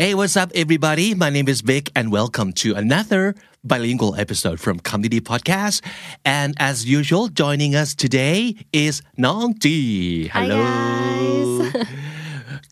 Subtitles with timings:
[0.00, 1.14] Hey, what's up, everybody?
[1.14, 3.34] My name is Vic, and welcome to another
[3.64, 5.82] bilingual episode from Comedy Podcast.
[6.24, 10.28] And as usual, joining us today is Nong G.
[10.32, 10.58] Hello.
[10.62, 11.86] guys.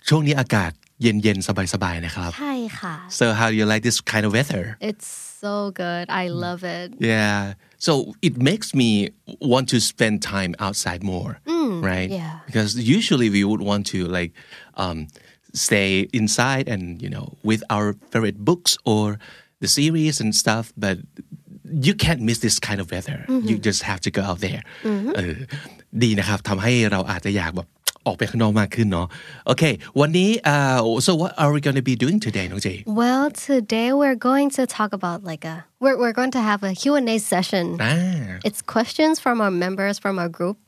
[0.08, 4.64] ช่วงนี้อากาศเย็นๆ สบายๆ นะครับ ใช่ค่ะ So how do you like this kind of weather?
[4.90, 5.08] It's
[5.42, 7.38] so good I love it Yeah.
[7.86, 7.92] So
[8.28, 8.90] it makes me
[9.52, 11.30] want to spend time outside more,
[11.90, 12.08] right?
[12.20, 12.34] yeah.
[12.48, 14.32] Because usually we would want to like
[14.84, 14.98] um,
[15.66, 19.04] stay inside and you know with our favorite books or
[19.62, 20.98] the series and stuff, but
[21.86, 23.18] you can't miss this kind of weather.
[23.48, 24.62] You just have to go out there.
[25.16, 25.36] เออ
[26.02, 27.68] ดีนะครับทำให้เราอาจจะอยากแบบ
[28.06, 29.06] ออกไปข้างนอกมากขึ้นเนาะ
[29.46, 29.62] โอเค
[30.00, 32.68] วันนี้ uh, so what are we going to be doing today น้องเจ
[33.00, 36.72] Well today we're going to talk about like a we're, we're going to have a
[36.82, 37.96] Q&A session อ่า
[38.48, 40.67] It's questions from our members from our group อ่าฮ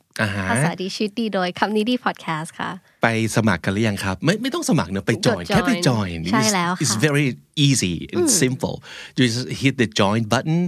[0.50, 2.70] ภาษาดีชีวิตดีโดยคำนี้ดี podcast ค่ะ
[3.02, 7.26] ไปสมัครกันหรือยังครับ ไม่ไม่ต้องสมัครเนอะไปจอยกดแค่ไป join จอยใช่แล้วค่ะ It's very
[7.66, 8.76] easy it's simple
[9.16, 10.58] you just hit the join button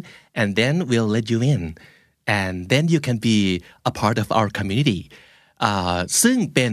[0.40, 1.62] and then we'll let you in
[2.40, 3.38] and then you can be
[3.90, 5.00] a part of our community
[5.64, 6.72] อ่าซึ่งเป็น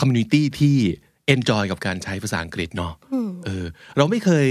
[0.00, 0.76] community ที่
[1.34, 2.92] enjoy กับการใช้ภาษาอังกฤษเนาะ
[3.44, 3.64] เออ
[3.96, 4.48] เราไม่เคย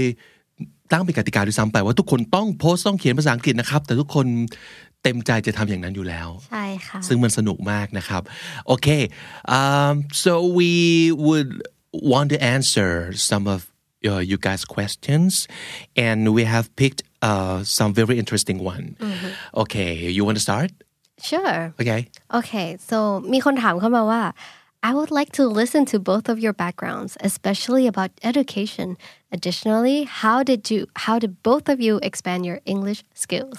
[0.92, 4.26] ตั้งเป็นกติกาด้วยซ้ำไปว่าทุกคนต้องโพสต์ต้องเขียนภาษาอังกฤษนะครับ แต่ทุกคน
[5.02, 8.22] เต็มใจจะทำอย่างนั้นอยู่แล้วใช่ค่ะซึ่งมันสนุกมากนะครับ
[8.66, 8.88] โอเค
[9.58, 10.72] um, so we
[11.26, 11.50] would
[12.12, 12.90] want to answer
[13.30, 13.60] some of
[14.10, 15.30] uh, you guys questions
[16.06, 18.84] and we have picked uh, some very interesting one
[19.62, 20.70] okay you want to start
[21.28, 22.00] Sure okay
[22.38, 22.96] Okay so
[23.32, 24.22] มีคนถามเข้ามาว่า
[24.88, 28.88] I would like to listen to both of your backgrounds especially about education
[29.36, 33.58] additionally how did you how did both of you expand your English skills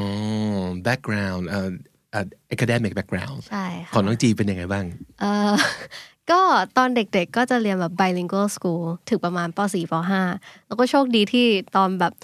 [0.00, 1.70] oh, background uh,
[2.16, 4.84] uh, academic background ใช่ค่ะของน้องจีเป็นยังไงบ้าง
[5.20, 5.54] เอ่อ
[6.30, 6.40] ก็
[6.76, 9.94] ตอนเด็กๆก็จะเรียนแบบ bilingual school ถึงประมาณป .4 ป
[10.30, 11.46] .5 แล้วก็โชคดีที่
[11.76, 12.14] ตอนแบบ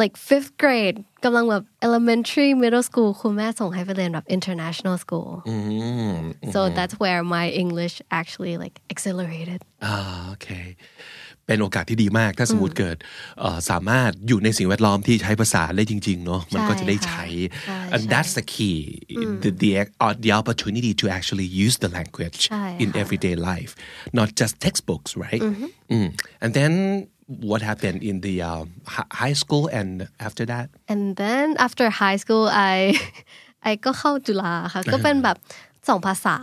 [0.00, 5.30] like fifth grade กำลังแบบ elementary middle school คุณแม่ส่งให้ไปเรียนแบบ international school
[6.54, 9.96] so that's where my English actually like accelerated อ่า
[10.28, 10.48] โอเค
[11.46, 12.96] เป็นโอกาสที่ดีมาก ถ้าสมมติเกิด
[13.40, 17.24] เอ่อสามารถอยู่ในสิ่งแวดล้อมที่ใช้ภาษาได้จริง ๆ เนาะมันก็จะได้ใช้
[17.66, 18.78] ใช่ and that's the key
[19.42, 19.70] the the
[20.04, 23.72] uh, the opportunity to actually use the language ใช่ in ค่ะ everyday life
[24.18, 25.42] not just textbooks right
[25.94, 26.08] Mm.
[26.44, 26.72] and then
[27.50, 29.90] what happened in the um, hi- high school and
[30.26, 32.76] after that and then after high school I
[33.70, 35.36] I ก็เข้าจุฬาค่ะก็เป็นแบบ
[35.87, 36.37] สองภาษา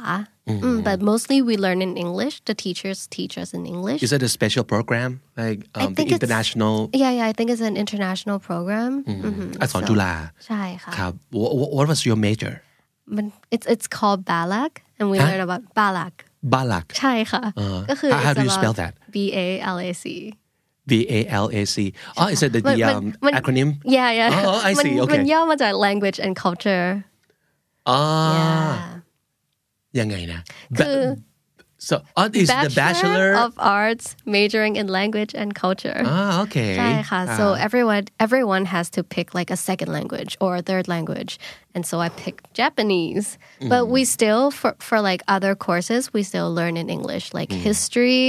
[0.48, 4.20] อืม but mostly we learn in English the teachers teach us in English is it
[4.28, 7.76] a special program like um, the think it's- international Yeah, yeah, I think it's an
[7.84, 8.90] international program.
[9.28, 9.46] Mhm.
[9.62, 10.12] อักษร So- จุฬา
[10.46, 12.52] ใช่ค่ะ ครับ what, what was your major
[13.16, 16.14] มัน it's it's called Balak and we learn about Balak
[16.52, 17.42] บาลัก ใช่ค่ะ
[17.90, 18.92] ก็คือ How- how it's do you spell about that?
[19.14, 20.04] B A L A C
[20.90, 21.76] B A L A C
[22.20, 24.30] oh is it the, มัน the มัน um, มัน acronym Yeah, yeah.
[24.48, 25.12] Oh, I มัน see, okay.
[25.12, 26.86] มันย่อมาจาก language and culture
[27.88, 28.00] อ่า
[28.36, 28.72] yeah
[29.98, 30.40] ยังไงนะ
[30.78, 31.02] คือ
[31.88, 33.50] so oh, is the bachelor of
[33.80, 34.06] arts
[34.36, 37.36] majoring in language and culture อ่า okay ใช่ค่ะ Ah.
[37.38, 41.32] so everyone everyone has to pick like a second language or a third language
[41.74, 43.26] and so I picked Japanese
[43.72, 48.26] but we still for for like other courses we still learn in English like history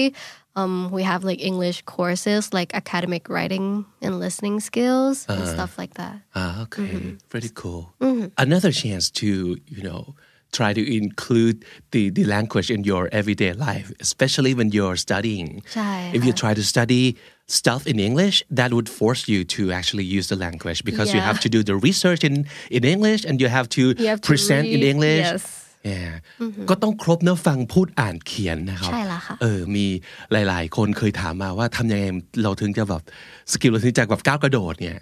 [0.59, 3.65] um we have like English courses like academic writing
[4.05, 6.91] and listening skills and stuff like that Ah, okay
[7.35, 7.81] very cool
[8.45, 9.29] another chance to
[9.75, 10.01] you know
[10.57, 11.57] try to include
[11.93, 16.51] the the language in your everyday life especially when you're studying ใช่ if you try
[16.59, 17.03] to study
[17.59, 21.29] stuff in English that would force you to actually use the language because you Yeah.
[21.29, 22.35] have to do the research in
[22.77, 25.43] in English and you have to You have to present in read, English yes.
[25.91, 26.11] yeah
[26.69, 29.85] ก็ต้องครบเนื้อฟังพูดอ่านเขียนนะครับ ใช่แล้วค่ะ เออ มี
[30.31, 32.05] หลาย ๆ คนเคยถามมาว่าทำยังไง
[32.43, 33.01] เราถึงจะแบบ
[33.51, 34.97] สกิลเราถึงจะแบบก้าวกระโดดเนี่ย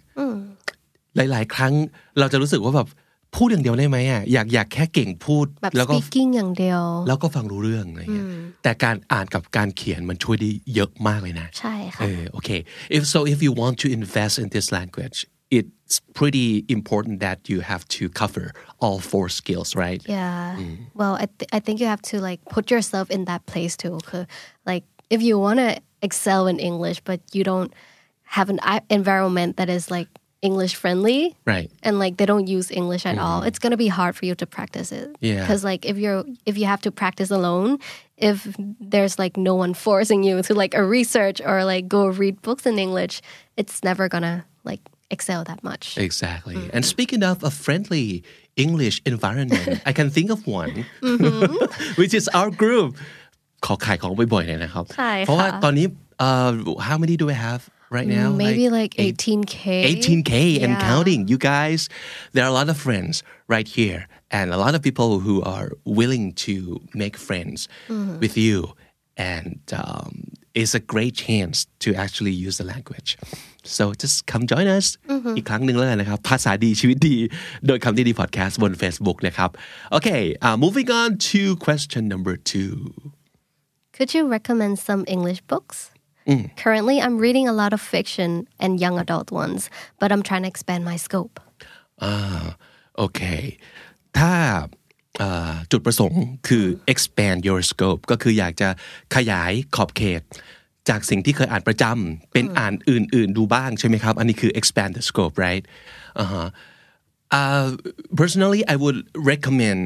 [1.15, 1.73] หลาย ๆ ครั้ง
[2.19, 2.87] เราจะรู้สึกว่าแบบ
[3.36, 8.26] พูดอย่างเดียวได้ไหมอะอยากอยากแค่เก่งพูดแบบ แล้วก็ speaking อย่างเดียว แล้วก็ฟังรู้เรื่องอะไรเงี้ย
[8.62, 12.50] แต่การอ่านกับการเขียนมันช่วยได้เยอะมากเลยนะ ใช่ค่ะเออโอเค
[12.96, 15.18] if so if you want to invest in this language
[15.58, 18.46] it's pretty important that you have to cover
[18.82, 20.56] all four skills right Yeah.
[21.00, 23.96] Well, I, th- I think you have to like put yourself in that place too.
[24.10, 24.24] คือ
[24.70, 24.84] Like
[25.14, 25.70] if you want to
[26.08, 27.70] excel in English, but you don't
[28.36, 30.08] have an i- environment that is like
[30.41, 34.13] English friendly right and like they don't use English at all, it's gonna be hard
[34.15, 35.07] for you to practice it.
[35.19, 35.41] Yeah.
[35.41, 37.79] Because like if you're if you have to practice alone,
[38.29, 38.37] if
[38.93, 42.65] there's like no one forcing you to like a research or like go read books
[42.65, 43.21] in English,
[43.59, 45.97] it's never gonna like excel that much.
[45.97, 46.69] Exactly.
[46.73, 48.23] And speaking of a friendly
[48.55, 50.85] English environment, I can think of one,
[51.99, 52.89] which is our group
[53.65, 55.85] ขอขายของบ่อยๆหน่อยนะครับ ใช่ค่ะ เพราะว่าตอนนี้
[56.27, 56.51] uh,
[56.87, 57.61] how many do we have
[57.97, 59.65] right now Maybe like eight- 18k.
[59.91, 60.33] 18k
[60.63, 60.87] and Yeah.
[60.89, 61.21] counting.
[61.31, 61.79] You guys,
[62.33, 63.13] there are a lot of friends
[63.55, 63.99] right here,
[64.37, 65.67] and a lot of people who are
[65.99, 66.55] willing to
[67.01, 67.57] make friends
[67.93, 68.15] Mm-hmm.
[68.23, 68.57] with you,
[69.33, 70.11] and um,
[70.59, 73.09] it's a great chance to actually use the language.
[73.77, 74.87] So just come join us
[75.37, 77.17] อีกครั้งหนึ่งแล้วกันนะครับ ภาษาดีชีวิตดี
[77.67, 79.49] โดยคำดีดีพอดแคสต์บน Facebook นะครับ
[79.97, 82.75] Okay uh, moving on to question number two
[83.95, 85.77] Could you recommend some English books?
[86.63, 88.29] Currently, I'm reading a lot of fiction
[88.63, 89.61] and young adult ones,
[89.99, 91.35] but I'm trying to expand my scope.
[92.03, 92.43] อ่า
[92.97, 93.21] โอเค
[94.17, 94.33] ถ้า
[95.21, 98.69] อ่าจุดประสงค์คือ expand your scope ก็คืออยากจะ
[99.15, 100.21] ขยายขอบเขต
[100.89, 105.63] จากสิ่งที่เคยอ่านประจำเป็นอ่านอื่น ๆ ดูบ้างใช่ไหมครับ อันนี้คือ expand the scope right
[106.19, 106.47] อ่าฮะ
[107.39, 107.67] uh,
[108.21, 108.99] personally I would
[109.31, 109.81] recommend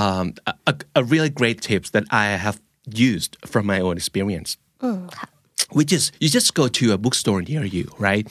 [0.00, 2.56] um, a, a- a really great tips that I have
[3.10, 4.50] used from my own experience
[5.78, 8.24] which is you just go to a bookstore near you, right?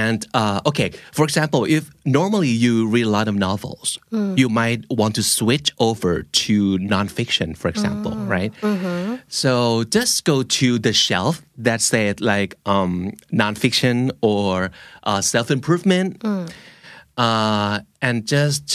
[0.00, 3.98] And uh, okay, for example, if normally you read a lot of novels,
[4.40, 6.12] you might want to switch over
[6.44, 6.54] to
[6.94, 8.52] nonfiction, for example, right?
[9.28, 9.52] So
[9.96, 11.34] just go to the shelf
[11.66, 12.92] that said like um,
[13.42, 14.70] nonfiction or
[15.10, 16.08] uh, self improvement,
[17.16, 18.66] uh, and just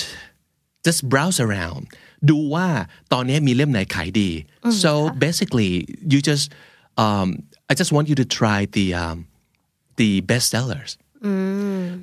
[0.88, 1.84] just browse around
[2.30, 2.68] ดูว่า
[3.14, 4.30] ตอนนี้มีเล่มไหนขายดี
[4.84, 4.92] so
[5.26, 5.72] basically
[6.12, 6.46] you just
[7.05, 7.29] um,
[7.71, 9.19] I just want you to try the um,
[10.01, 10.93] the best sellers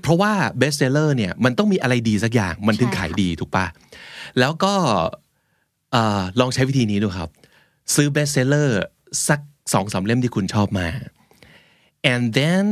[0.02, 3.66] เพราะว่า best seller เนี่ยมันต้องมีอะไรดีสักอย่างมันถึงขายดีถูกปะ
[4.40, 4.74] แล้วก็
[5.92, 7.30] เอ่อลองใช้วิธีนี้ดูครับ
[7.96, 8.70] ซื้อ best seller
[9.28, 9.40] สัก
[9.74, 10.88] สองสามเล่มที่คุณชอบมา
[12.12, 12.64] and then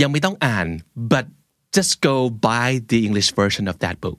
[0.00, 0.66] ยังไม่ต้องอ่าน
[1.12, 1.24] but
[1.76, 2.16] just go
[2.48, 4.18] buy the English version of that book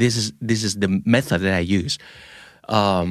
[0.00, 1.94] this is this is the method that I use
[2.78, 3.06] um,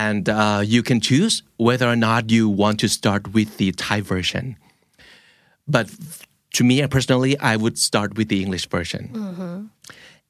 [0.00, 1.34] and uh, you can choose
[1.66, 4.44] whether or not you want to start with the Thai version
[5.74, 6.26] but f-
[6.56, 9.02] to me personally I would start with the English version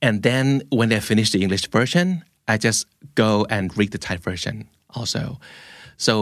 [0.06, 0.46] and then
[0.78, 2.06] when I finish the English version
[2.52, 2.81] I just
[3.25, 4.56] go and read the Thai version
[4.99, 5.23] also
[6.06, 6.12] so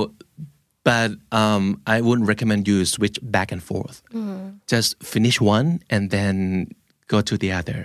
[0.90, 1.10] but
[1.40, 1.64] um,
[1.94, 3.96] I wouldn't recommend you switch back and forth
[4.72, 6.34] just finish one and then
[7.12, 7.80] go to the other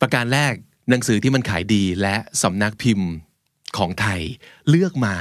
[0.00, 0.54] ประการแรก
[0.90, 3.10] หนังสือที่มันขายดีและสำนักพิมพ์
[3.77, 4.21] ของไทย
[4.69, 5.15] เลือกมา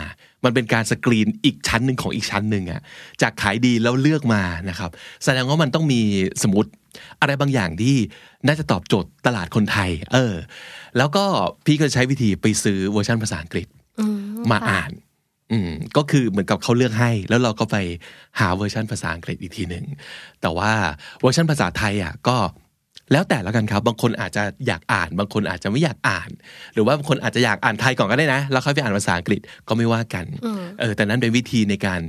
[0.44, 2.80] มันเป็นการสกรีนอีกชั้นหนึ่งของอีกชั้นหนึ่งอะ
[3.22, 4.90] จากขายดีแล้วเลือกมานะครับ
[5.24, 6.00] แสดงว่ามันต้องมี
[6.42, 6.70] สมมติ
[7.20, 7.96] อะไรบางอย่างที่
[8.46, 10.34] น่าจะตอบโจทย์ตลาดคนไทย เออ
[10.96, 11.24] แล้วก็
[11.66, 13.66] พี่ก็ใช้วิธีไปซื้อเวอร์ชันภาษาอังกฤษ
[14.50, 14.90] มาอ่าน
[15.52, 17.76] อืมก็คือเหมือนกับเขาเลือกให้ แล้วเราก็ไป
[18.40, 19.84] หาเวอร์ชันภาษาอังกฤษอีกทีหนึ่ง
[20.40, 20.72] แต่ว่า
[21.20, 22.36] เวอร์ชันภาษาไทยอะก็
[23.12, 26.30] แล้วแต่แล้วกันครับ บางคนอาจจะอยากอ่าน บางคนอาจจะไม่อยากอ่าน
[26.74, 30.24] หรือว่าบางคนอาจจะอยากอ่านไทยก่อนก็ได้นะ แล้วค่อยไปอ่านภาษาอังกฤษก็ไม่ว่ากัน
[30.80, 32.00] เออ แต่นั่นเป็นวิธีในการ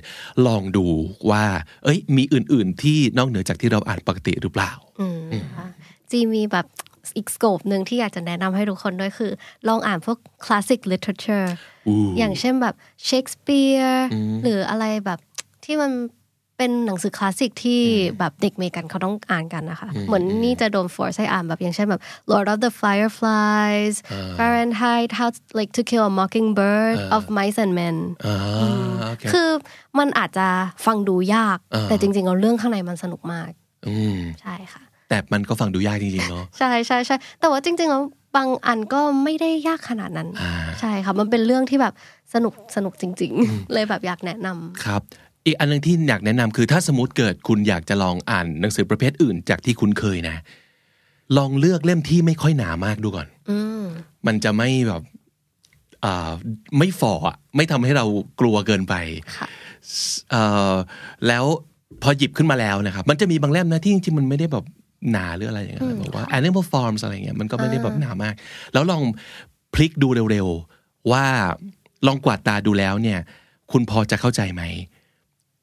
[0.48, 0.86] ลองดู
[1.30, 1.44] ว่า
[1.84, 4.72] เอ้ย มีอื่น ๆ ที่นอกเหนือจากที่เราอ่านปกติหรือเปล่า
[5.34, 5.68] นะคะ
[6.12, 6.66] จริงๆมีแบบ
[7.18, 9.32] อีก scope หนึ่งที่อยากจะแนะนำให้ทุกคนด้วยคือ
[9.68, 11.48] ลองอ่านพวก classic literature
[12.18, 12.76] อย่างเช่นแบบ
[13.06, 14.08] เชคสเปียร์
[14.44, 15.20] หรืออะไรแบบ
[15.66, 15.92] ที่มัน
[16.58, 17.82] เป็นหนังสือคลาสสิกที่
[18.20, 23.96] แบบเด็กเมกันเขาต้องอ่านกันนะคะ เหมือนนี่จะโดน force ให้อ่านแบบอย่างเช่นแบบ Lord of the Fireflies
[24.38, 27.96] Fahrenheit How like to Kill a Mockingbird of Mice and Men
[28.26, 28.36] อ่า
[29.08, 29.50] โอเคคือ
[30.00, 30.48] มันอาจจะ
[30.86, 31.58] ฟังดูยาก
[31.90, 33.50] แต่จริงๆเอาเรื่องข้างในมันสนุกมาก
[33.88, 38.04] อืมใช่ค่ะ แต่มันก็ฟังดูยากจริงๆเนาะใช่ใช่ใช่แต่ว่าจริงๆแล้ว
[38.36, 40.30] บางอันก็ไม่ได้ยากขนาดนั้น
[40.80, 41.94] ใช่ค่ะ มันเป็นเรื่องที่แบบ
[42.34, 45.02] สนุกสนุกจริง ๆ เลยแบบอยากแนะนำครับ
[45.48, 50.36] อีกอันหนึงที่อยากแนะนำคือถ้าสมมติเกิดคุณอยากจะลองอ่านหนังสือประเภทอื่น จากที่คุณเคยนะ
[51.38, 53.28] ลองเลือกเล่มที่ไม่ค่อยหนามากดูก่อน
[54.28, 55.02] มันจะไม่แบบ
[56.06, 56.32] อ่า
[56.78, 58.06] ไม่ฝ่ออะไม่ทำให้เรา
[58.40, 58.96] กลัวเกินไป
[59.38, 59.48] ค่ะ
[60.32, 60.74] เอ่อ
[61.28, 61.46] แล้ว
[62.02, 64.66] พอหยิบขึ้นมาแล้วนะครับ มันจะมีบางเล่มนะที่จริงๆมันไม่ได้แบบ
[65.12, 68.36] หนาหรืออะไรอย่างเงี้ยแบบว่า Animal Farms อะไรเงี้ยมันก็ไม่ได้แบบหนามาก
[68.74, 69.04] แล้วลอง
[69.74, 71.26] พลิกดูเร็วๆว่า
[72.08, 73.20] ลองกวาดตาดูแล้วเนี่ย
[73.72, 74.64] คุณพอจะเข้าใจไหม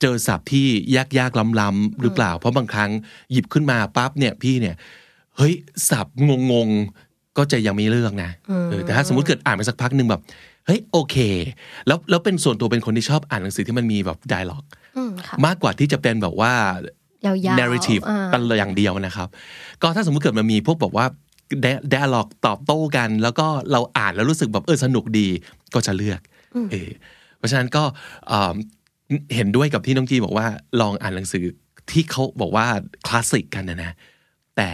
[0.00, 0.66] เจอศัพท์ที่
[1.18, 2.90] ยากๆล้ำๆหรือเปล่า เพราะบางครั้ง
[3.32, 4.74] หยิบขึ้นมาปั๊บเนี่ยพี่เนี่ย
[5.36, 5.54] เฮ้ย
[5.90, 6.16] ศัพท์
[6.52, 8.30] งงๆก็จะยังไม่เลือกนะ
[8.70, 10.20] เออแต่ถ้าสมมติเกิดอ่านไปสักพักหนึ่งแบบ
[10.66, 11.16] เฮ้ยโอเค
[11.86, 14.68] แล้วแล้วเป็นส่วนตัวเป็นคนที่ชอบอ่านหนังสือที่มันมีแบบ dialogue
[15.46, 16.52] มากกว่าที่จะเป็นแบบว่า
[17.26, 19.28] ยาวๆ narrative อ่ากันเลยอย่างเดียวนะครับ
[19.82, 21.06] ก็ถ้าสมมุติเกิดมันมีพวกบอกว่า
[21.94, 25.28] dialogue ตอบโต้กัน แล้วก็เราอ่านแล้วรู้สึกแบบเออสนุกดี
[25.74, 26.20] ก็จะเลือก
[26.70, 26.90] เออ
[27.38, 27.82] เพราะฉะนั้นก็
[29.28, 30.46] เอ่อเห็นด้วยกับที่น้องจีบอกว่า
[30.80, 31.44] ลองอ่านหนังสือ
[31.90, 32.66] ที่เขาบอกว่า
[33.06, 33.92] คลาสสิกกันนะนะ
[34.56, 34.68] แต่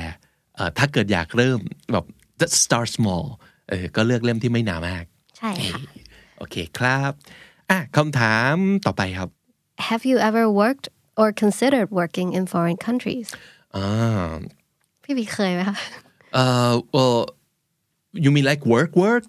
[0.54, 1.58] เอ่อถ้าเกิดอยากเริ่ม
[1.92, 2.04] แบบ
[2.40, 3.24] just start small
[3.68, 5.04] เออก็เลือกเล่มที่ไม่หนามาก
[5.38, 5.80] ใช่ค่ะ
[6.38, 7.12] โอเคครับ
[7.70, 8.54] อะคำถาม
[8.86, 9.28] ต่อไปครับ
[9.88, 10.86] Have you ever worked
[11.20, 13.28] or considered working in foreign countries
[13.76, 14.36] อ่า
[15.02, 15.78] พี่บีเคยไหมคะ
[16.42, 17.18] Uh, well,
[18.24, 19.26] you mean like work, work?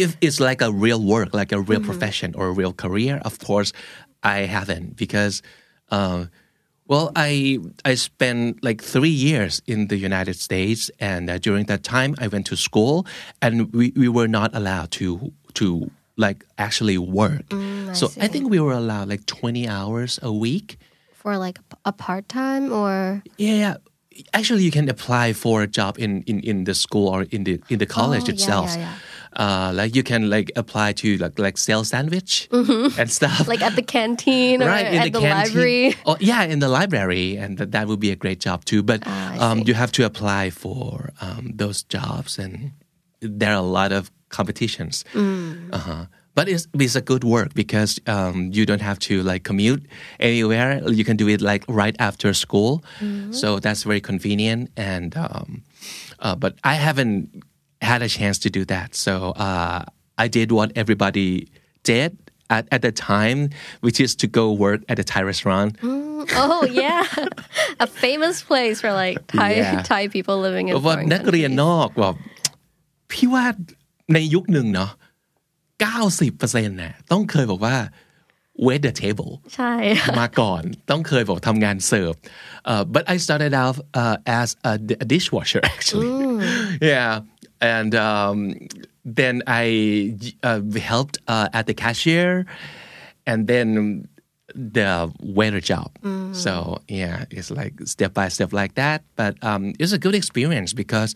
[0.00, 3.38] If it's like a real work, like a real profession or a real career, of
[3.38, 3.72] course,
[4.22, 5.42] I haven't because,
[5.92, 6.24] uh,
[6.88, 11.82] well, I I spent like three years in the United States, and uh, during that
[11.84, 13.04] time, I went to school,
[13.44, 17.44] and we, we were not allowed to to like actually work.
[17.92, 18.28] so I see.
[18.32, 20.76] think we were allowed like twenty hours a week.
[21.12, 23.76] for like a part time or Yeah,
[24.32, 27.60] actually, you can apply for a job in, in, in the school or in the
[27.68, 28.68] in the college Oh, yeah, itself.
[28.72, 28.94] yeah, yeah.
[29.32, 33.30] Uh, like you can like apply to like like sell sandwich and stuff.
[33.30, 33.48] Mm-hmm.
[33.50, 36.68] like at the canteen or right in at the, the, library Oh yeah, in the
[36.68, 38.82] library, and that, that would be a great job too.
[38.82, 42.72] But Ah, um, you have to apply for um, those jobs, and
[43.20, 45.04] there are a lot of competitions.
[45.14, 45.70] Mm.
[45.72, 46.06] Uh-huh.
[46.34, 49.84] But it's, it's a good work because um, you don't have to like commute
[50.20, 50.80] anywhere.
[50.88, 53.32] You can do it like right after school, Mm-hmm.
[53.32, 54.70] so that's very convenient.
[54.76, 55.62] And um,
[56.20, 57.42] uh, but I haven't
[57.81, 58.95] had a chance to do that.
[58.95, 59.13] So
[59.47, 59.83] uh,
[60.17, 61.29] I did what everybody
[61.83, 62.17] did
[62.49, 63.39] at, at the time,
[63.81, 65.71] which is to go work at a Thai restaurant.
[65.83, 67.05] oh yeah
[67.79, 69.81] a famous place for like Thai Yeah.
[69.91, 72.15] Thai people living in ว่า foreign นักเรียน countries นอกแบบ
[73.11, 73.45] พี่ว่า
[74.13, 74.91] ในยุคหนึ่งเนาะ
[75.81, 77.75] 90%น่ะต้องเคยบอกว่า
[78.65, 79.73] wait the table ใช่
[80.19, 80.61] มาก่อน
[80.91, 82.13] ต้องเคยบอกทำงานเสิร์ฟ
[82.71, 84.73] uh, but I started out uh, as a,
[85.03, 86.11] a dishwasher actually
[86.91, 87.11] yeah
[87.60, 88.54] and um,
[89.04, 92.46] then I uh, helped uh, at the cashier
[93.26, 94.08] and then
[94.54, 95.90] the waiter job.
[96.34, 99.02] So yeah it's like step by step like that.
[99.16, 101.14] But um, it's a good experience because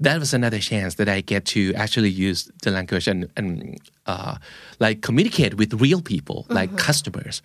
[0.00, 4.36] that was another chance that I get to actually use the language and, and uh,
[4.80, 7.42] like communicate with real people, like customers.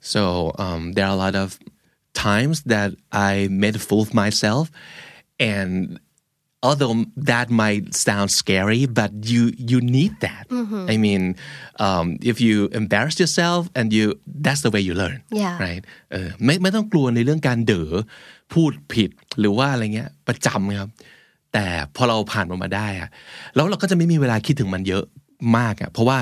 [0.00, 1.58] So um, there are a lot of
[2.14, 4.70] times that I made a fool of myself,
[5.38, 6.00] and
[6.67, 10.45] although that might sound scary, but you you need that.
[10.93, 11.23] I mean,
[11.85, 14.05] um, if you embarrass yourself and you
[14.45, 15.17] that's the way you learn.
[15.41, 15.55] Yeah.
[15.65, 15.83] Right.
[16.11, 17.91] เออไม่ไม่ต้องกลัวในเรื่องการเด๋อ
[18.53, 20.89] พูดผิดหรือว่าอะไรเงี้ยประจำครับ
[21.53, 23.09] แต่พอเราผ่านมันมาได้อะ
[23.55, 25.03] แล้วเราก็จะไม่มีเวลาคิดถึงมันเยอะ
[25.57, 26.19] มากอะเพราะว่า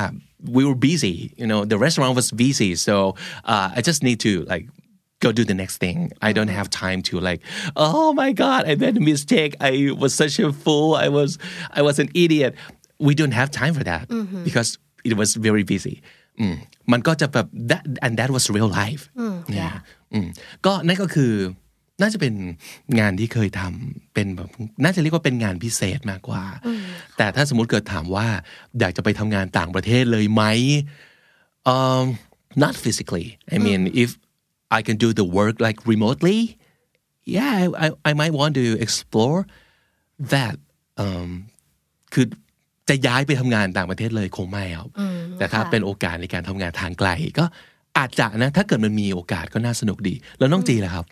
[0.56, 2.96] we were busy you know the restaurant was busy so
[3.54, 4.66] uh, I just need to like
[5.24, 5.98] go do the next thing
[6.28, 7.42] I don't have time to like
[7.88, 11.30] oh my god I made a mistake I was such a fool I was
[11.80, 12.52] I was an idiot
[13.08, 14.06] we don't have time for that
[14.48, 14.70] because
[15.10, 15.96] it was very busy
[16.40, 16.56] อืม
[16.92, 19.04] มันก็จะแบบ that and that was real life
[19.58, 19.76] yeah
[20.14, 20.28] อืม
[20.66, 21.34] ก็นั่นก็คือ
[22.02, 22.34] น่าจะเป็น
[23.00, 24.50] งานที่เคยทำเป็นแบบ
[24.84, 26.44] น่าจะเรียกว่าเป็นงานพิเศษมากกว่า
[27.18, 28.28] แต่ถ้าสมมติเกิดถามว่า
[28.80, 30.44] อยากจะไปทำงานต่างประเทศเลยไหม
[31.76, 32.06] um
[32.64, 34.10] not physically I mean if
[34.78, 36.40] I can do the work like remotely
[37.38, 39.40] yeah I I, I might want to explore
[40.34, 40.56] that
[41.04, 41.30] um
[42.14, 42.26] คือ
[42.90, 44.90] จะย้ายไปทำงานต่างประเทศเลยคงไม่ครับ
[45.38, 47.10] แต่ถ้าเป็นโอกาสในการทำงานทางไกล
[47.40, 47.46] ก็
[47.98, 51.06] อาจจะนะถ้าเกิดมันมีโอกาสก็น่าสนุกดี แล้วน้องจีล่ะครับ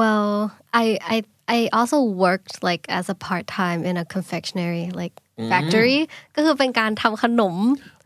[0.00, 0.28] Well,
[0.82, 1.16] I I
[1.56, 5.14] I also worked like as a part time in a confectionery like
[5.52, 5.98] factory
[6.34, 7.56] ก็คือเป็นการทำขนม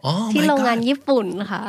[0.06, 1.62] Oh ที่ my โรงงาน God ญี่ปุ่นค่ะ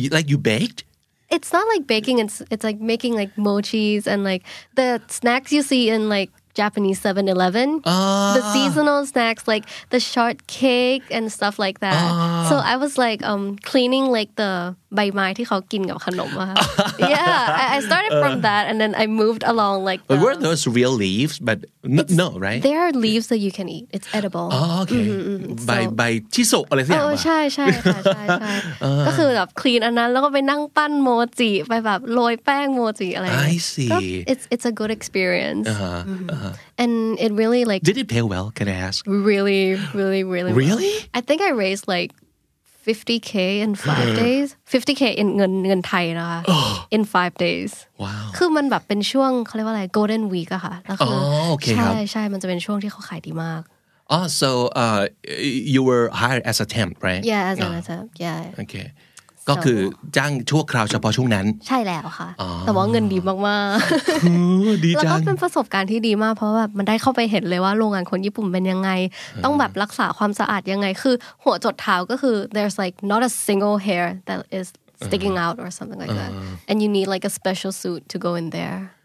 [0.00, 0.80] You- like you baked
[1.29, 4.43] It's not like baking it's it's like making like mochis and like
[4.75, 11.29] the snacks you see in like Japanese 7-Eleven the seasonal snacks like the shortcake and
[11.31, 12.47] stuff like that.
[12.49, 16.57] So I was like um cleaning like the ใบไม้ที่เขากินกับขนมอะค่ะ
[17.13, 18.45] yeah I, started from uh.
[18.47, 21.35] that and then I moved along like But were um, those real leaves?
[21.47, 21.57] But
[22.21, 22.61] no, right?
[22.67, 23.85] there are leaves that you can eat.
[23.95, 24.47] It's edible.
[24.51, 24.93] Oh, อ๋อโอเค
[25.67, 26.01] ใบใบ
[26.33, 28.53] ชิโซอะไรสักอย่างใช่ใช่ค่ะใช่ใช่.
[29.07, 31.09] ก็คือแบบคลีนอันนั้นแล้วก็ไปนั่งปั้นโม
[31.39, 34.23] จิไปแบบโรยแป้งโมจิอะไร mm-hmm, mm-hmm, I see.
[34.31, 35.67] It's it's a good experience.
[35.71, 36.29] Uh-huh, mm-hmm.
[36.33, 36.81] uh-huh.
[36.83, 36.93] And
[37.25, 38.99] it really like did it pay well can I ask?
[39.31, 39.63] Really
[39.99, 40.93] really really really?
[41.17, 42.11] I think I raised like
[42.85, 43.33] 50k
[43.65, 46.39] in five days 50k in เงินเงินไทยนะคะ
[46.95, 47.71] in five days
[48.03, 53.61] ว้าวคือมันแบบเป็นช่วงเขาเรียกว่าอะไร golden week อะค่ะแล้วคืออโอเคครับใช่ใช่มันจะเป็นช่วงที่เขาขายดีมาก
[54.15, 54.49] oh so
[54.83, 55.01] uh
[55.73, 58.75] you were hired as a temp right yeah as an attempt yeah โอเค
[59.49, 59.79] ก็คือ
[60.17, 62.29] จ้างชั่วคราวเฉพาะช่วงนั้น ใช่แล้วค่ะ
[62.65, 63.37] แต่ว่าเงินดีมาก
[64.85, 68.89] ดีๆแล้วจัก็งเป็นประสบการณ์ที่ดีมาก เพราะว่ามันได้เข้าไปเห็นเลยว่าโรงงานคนญี่ปุ่นเป็นยังไง
[69.43, 74.67] ต้องแบบรักษาความสะอาดยังไง คือหัวจดเท้าก็คือ there's like not a single hair that is
[75.05, 76.31] sticking out or something like that
[76.69, 79.04] and you need like a special suit to go in there ก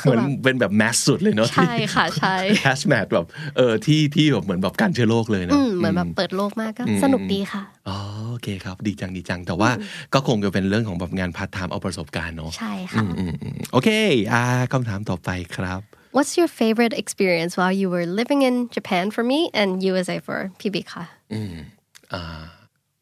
[0.00, 7.96] เหอมือนแบบเป็นแบบแมสสุดเลยเนาะใช่ค่ะใช่แฮชแมทแบบเออที่ที่แบบเหมือนแบบการเชื้อโรคเลยเนาะอืมเหมือนแบบเปิดโลกมากก็สนุกดีค่ะอ๋อ
[8.30, 9.70] โอเคครับ ดีจังดีจังแต่ว่า
[10.14, 13.88] ก็คงจะเป็นเรื่องของแบบงานพาร์ทไทม์เอาประสบการณ์เนาะใช่ค่ะอืมอืมโอเค
[14.32, 14.42] อ่า
[14.72, 15.82] คำถามต่อไปครับ
[16.16, 20.38] What's your favorite experience while you were living in Japan for me and USA for
[20.60, 21.04] พี่บิ๊กค่ะ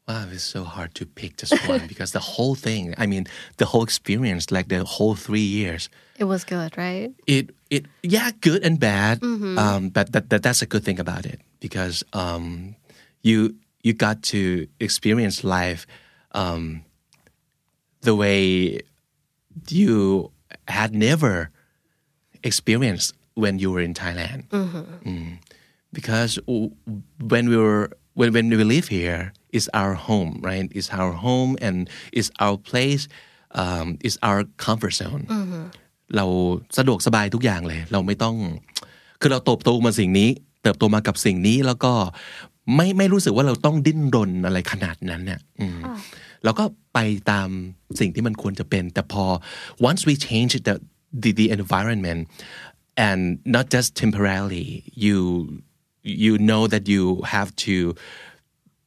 [0.08, 3.66] Wow, it's so hard to pick just one because the whole thing, I mean, the
[3.66, 8.62] whole experience, like the whole three years, It was good right it it yeah, good
[8.64, 9.22] and bad.
[9.22, 12.76] Um, but that, that that's a good thing about it because um,
[13.22, 15.86] you you got to experience life
[16.32, 16.84] um,
[18.02, 18.80] the way
[19.68, 20.30] you
[20.68, 21.50] had never
[22.42, 24.46] experienced when you were in Thailand.
[24.48, 25.38] Mm.
[25.92, 26.70] Because w-
[27.20, 30.66] when we were when when we live here, it's our home, right?
[30.78, 31.76] It's our home and
[32.18, 33.04] it's our place.
[33.62, 35.22] Um, it's our comfort zone.
[36.16, 36.26] เรา
[36.78, 38.36] สะดวกสบายทุกอย่างเลย เราไม่ต้อง
[39.20, 40.30] คือเราเติบโตมาสิ่งนี้
[40.62, 41.92] เติบโตมากับสิ่งนี้แล้วก็
[42.74, 45.78] ไม่ไม่รู้สึกว่าเราต้องดิ้นรนอะไรขนาดนั้นเนี่ยอืม
[46.44, 46.98] เราก็ไป
[47.30, 47.48] ตาม
[48.00, 49.24] สิ่งที่มันควรจะเป็น แต่พอ
[49.88, 50.74] once we change the
[51.22, 52.20] the, the environment
[53.06, 53.20] and
[53.56, 54.68] not just temporarily
[55.04, 55.18] you
[56.24, 57.02] you know that you
[57.34, 57.74] have to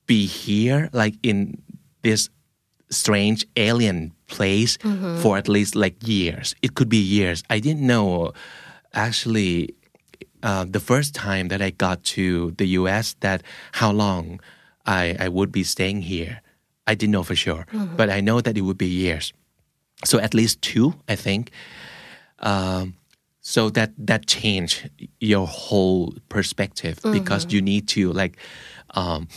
[0.09, 1.61] be here like in
[2.01, 2.29] this
[2.89, 4.77] strange alien place
[5.21, 6.55] for at least like years.
[6.65, 7.43] It could be years.
[7.55, 8.33] I didn't know
[8.93, 9.75] actually
[10.41, 14.39] uh, the first time that I got to the US that how long
[14.85, 16.41] I, I would be staying here.
[16.87, 17.65] I didn't know for sure,
[17.97, 19.31] but I know that it would be years.
[20.05, 21.51] So at least two, I think.
[22.39, 22.95] Um,
[23.41, 24.89] so that that change
[25.19, 28.37] your whole perspective because you need to like
[28.95, 29.27] um,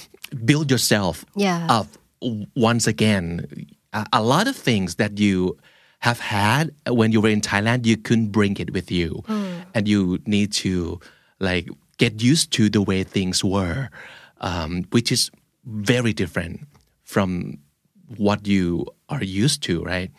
[0.44, 1.66] build yourself Yeah.
[1.68, 1.88] up
[2.56, 3.46] once again.
[3.92, 5.56] A, a lot of things that you
[6.00, 9.22] have had when you were in Thailand you couldn't bring it with you.
[9.74, 10.98] And you need to
[11.38, 11.68] like
[11.98, 13.88] get used to the way things were
[14.40, 15.30] um, which is
[15.64, 16.66] very different
[17.04, 17.58] from
[18.16, 20.10] what you are used to right?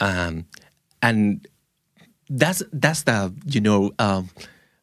[0.00, 0.46] Um,
[1.02, 1.46] and
[2.30, 4.30] that's that's the you know um,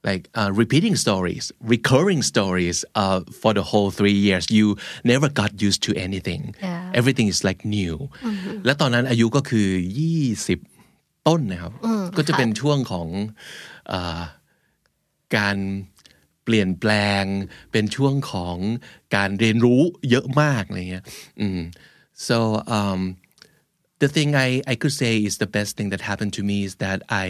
[0.09, 4.66] like uh, repeating stories recurring stories uh, for the whole three years you
[5.12, 6.98] never got used to anything Yeah.
[7.00, 7.94] everything is like new
[8.64, 9.68] และตอนนั้นอายุก็คือ
[10.48, 11.72] 20 ต้นนะครับ
[12.16, 13.09] ก็จะเป็นช่วงของ
[13.88, 14.20] เออ
[15.37, 15.56] การ
[16.44, 16.90] เปลี่ยนแปล
[17.22, 17.24] ง
[17.72, 18.56] เป็นช่วงของ
[19.16, 19.80] การเรียนรู้
[20.11, 21.04] เยอะมากอะไรเงี้ย
[21.40, 21.61] อืม
[22.28, 22.37] so
[22.78, 23.00] um,
[24.02, 26.74] the thing I, I could say is the best thing that happened to me is
[26.85, 27.26] that I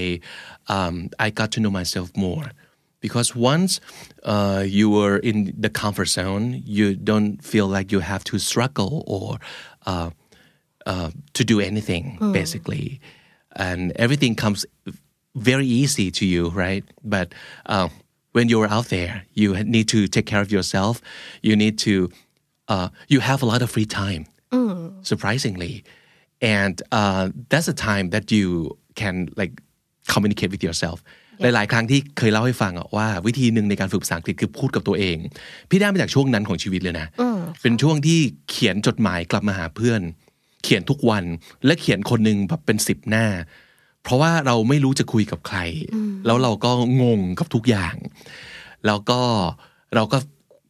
[0.77, 0.95] um,
[1.27, 2.47] I got to know myself more
[3.02, 3.82] because once
[4.24, 9.04] uh, you were in the comfort zone you don't feel like you have to struggle
[9.08, 9.40] or
[9.86, 10.12] uh,
[10.86, 13.02] uh, to do anything basically.
[13.54, 14.66] And everything comes
[15.36, 16.86] very easy to you right?
[17.04, 17.34] But
[17.66, 17.90] uh,
[18.32, 21.02] when you're out there you need to take care of yourself.
[21.42, 22.10] You need to
[22.68, 24.28] uh, you have a lot of free time
[25.02, 25.84] surprisingly.
[26.42, 29.62] And uh, that's a time that you can like
[30.08, 31.04] communicate with yourself
[31.42, 35.18] หลาย ๆ ครั้งที่เคยเล่าให้ฟังอะว่า วิธีหนึ่งในการฝึกภาษาอังกฤษคือพูดกับตัวเอง
[35.70, 37.08] พี่ได้มาจากช่วงนั้นของชีวิตเลยนะ
[37.62, 40.02] เป็นช่วงที่เขียนจดหมายกลับมาหาเพื่อน
[40.64, 41.24] เขียนทุกวัน
[41.66, 43.26] และเขียนคนหนึ่งแบบเป็นสิบหน้า
[44.04, 45.60] เพราะว่าเราไม่รู้จะคุยกับใคร
[46.26, 47.96] แล้วเราก็งงกับทุกอย่าง
[48.86, 49.20] แล้วก็
[49.96, 50.18] เราก็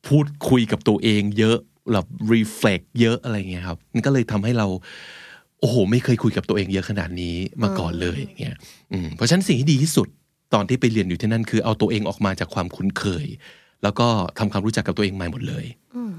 [0.07, 1.57] พูดคุยกับตัวเองเยอะ
[1.91, 4.67] แบบรีเฟล็กเยอะอะไรเงี้ยครับมันก็เลยทำให้เรา
[5.60, 8.55] โอ้โห ไม่เคยคุยกับตัวเองเยอะขนาดนี้มาก่อนเลยอย่างเงี้ย
[8.91, 10.07] อืมเพราะฉะนั้นสิ่งที่ดีที่สุด
[10.53, 13.25] ตอนที่ไปเรียนอยู่ที่นั่นคือเอาตัวเองออกมาจากความคุ้นเคย
[13.83, 14.07] แล้วก็
[14.39, 15.65] ทำความรู้จักกับตัวเองใหม่หมดเลย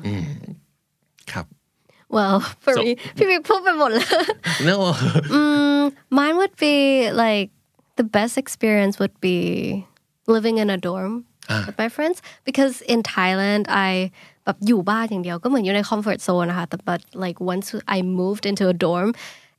[0.06, 0.26] อืม
[1.32, 1.46] ครับ
[2.16, 4.08] well for So- me พี่บิ๊กพูดไปหมดเลย
[4.68, 4.76] no
[6.18, 6.76] Mine would be
[7.24, 7.48] like
[8.00, 9.38] the best experience would be
[10.34, 11.12] living in a dorm
[11.66, 12.18] with my friends
[12.48, 13.90] because in Thailand I
[14.44, 17.66] แบบอยู่บ้านอย่างเดียวก็เหมือนอยู่ใน comfort zone นะคะแต่ but like once
[17.96, 19.08] I moved into a dorm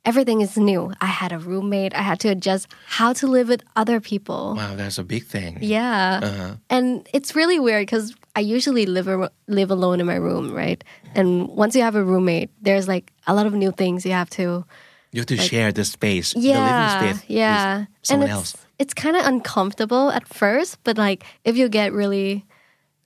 [0.05, 0.91] everything is new.
[1.01, 1.93] I had a roommate.
[1.93, 4.55] I had to adjust how to live with other people.
[4.55, 5.59] Wow that's a big thing.
[5.61, 6.19] Yeah.
[6.23, 6.55] Uh-huh.
[6.69, 9.07] And it's really weird because I usually live
[9.47, 10.83] live alone in my room, right?
[11.15, 14.29] And once you have a roommate, there's like a lot of new things you have
[14.31, 14.65] to
[15.11, 16.33] you have to share the space.
[16.33, 17.77] The living yeah, space yeah.
[17.77, 18.57] with And someone it's else.
[18.79, 22.45] it's kind of uncomfortable at first, but like if you get really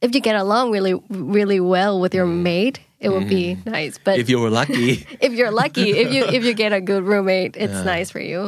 [0.02, 2.42] if you get along really really well with your mm.
[2.42, 3.45] mate it would be
[3.79, 4.89] nice but if you were lucky
[5.27, 8.41] if you're lucky if you if you get a good roommate it's nice for you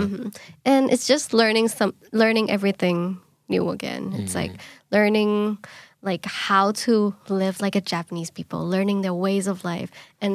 [0.00, 0.34] Mhm.
[0.72, 2.98] and it's just learning some learning everything
[3.54, 4.54] new again it's like
[4.96, 5.30] learning
[6.10, 9.90] like how to live like a japanese people learning their ways of life
[10.24, 10.34] and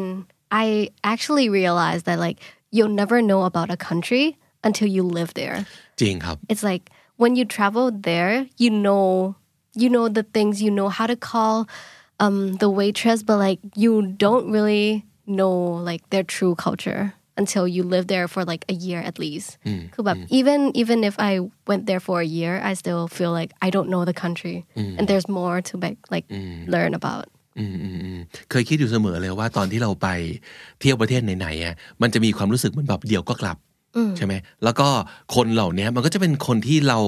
[0.64, 0.66] i
[1.14, 2.38] actually realized that like
[2.76, 4.26] you'll never know about a country
[4.68, 5.58] until you live there
[6.02, 6.84] จริงครับ it's like
[7.22, 9.06] when you travel there you know
[9.82, 11.56] you know the things you know how to call
[12.24, 13.92] um the waitress but like you
[14.26, 14.88] don't really
[15.40, 15.56] know
[15.90, 17.04] like their true culture
[17.42, 19.50] until you live there for like a year at least
[19.94, 21.34] คือแบบ even even if I
[21.70, 24.58] went there for a year I still feel like I don't know the country
[24.98, 26.26] and there's more to like like
[26.76, 27.26] learn about
[27.60, 30.08] อืมอืมอืมเคยคิดอยู่เสมอเลยว่าตอนที่เราไป
[30.80, 33.58] เที่ยวประเทศไหนๆอ่ะมันจะมีความรู้สึกเหมือนแบบเดียวก็กลับ
[34.18, 34.88] ใช่ไหมแล้วก็
[35.36, 37.00] คนเหล่านี้มันก็จะเป็นคนที่เรา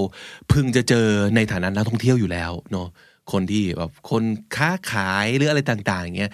[0.51, 1.05] พึงจะเจอ
[1.35, 2.87] ในฐานะนักท่องเที่ยวอยู่แล้วเนาะ
[3.32, 4.22] คนที่แบบคน
[4.56, 6.30] ค้าขายหรืออะไรต่างๆอย่างเงี้ย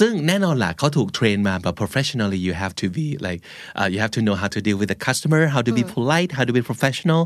[0.00, 3.40] ซึ่งแน่นอนล่ะเขาถูกเทรนมาแบบ professionally you have to be like
[3.78, 6.30] uh, you have to know how to deal with the customer how to be polite
[6.36, 7.22] how to be professional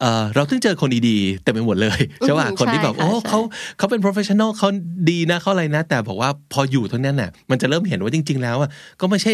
[0.00, 3.40] เอ่อเราต้องเจอคนดีๆแต่ไปหมดเลยใช่ป่ะอืมคนที่แบบใช่ค่ะโอ้ใช่เขา
[3.78, 4.68] เขาเป็น professional เขา
[5.10, 9.32] ดีนะเขาอะไรนะ แต่บอกว่าพออยู่ทั้งนั้นน่ะมันจะเริ่มเห็นว่าจริง ๆ แล้วอะก็ไม่ใช่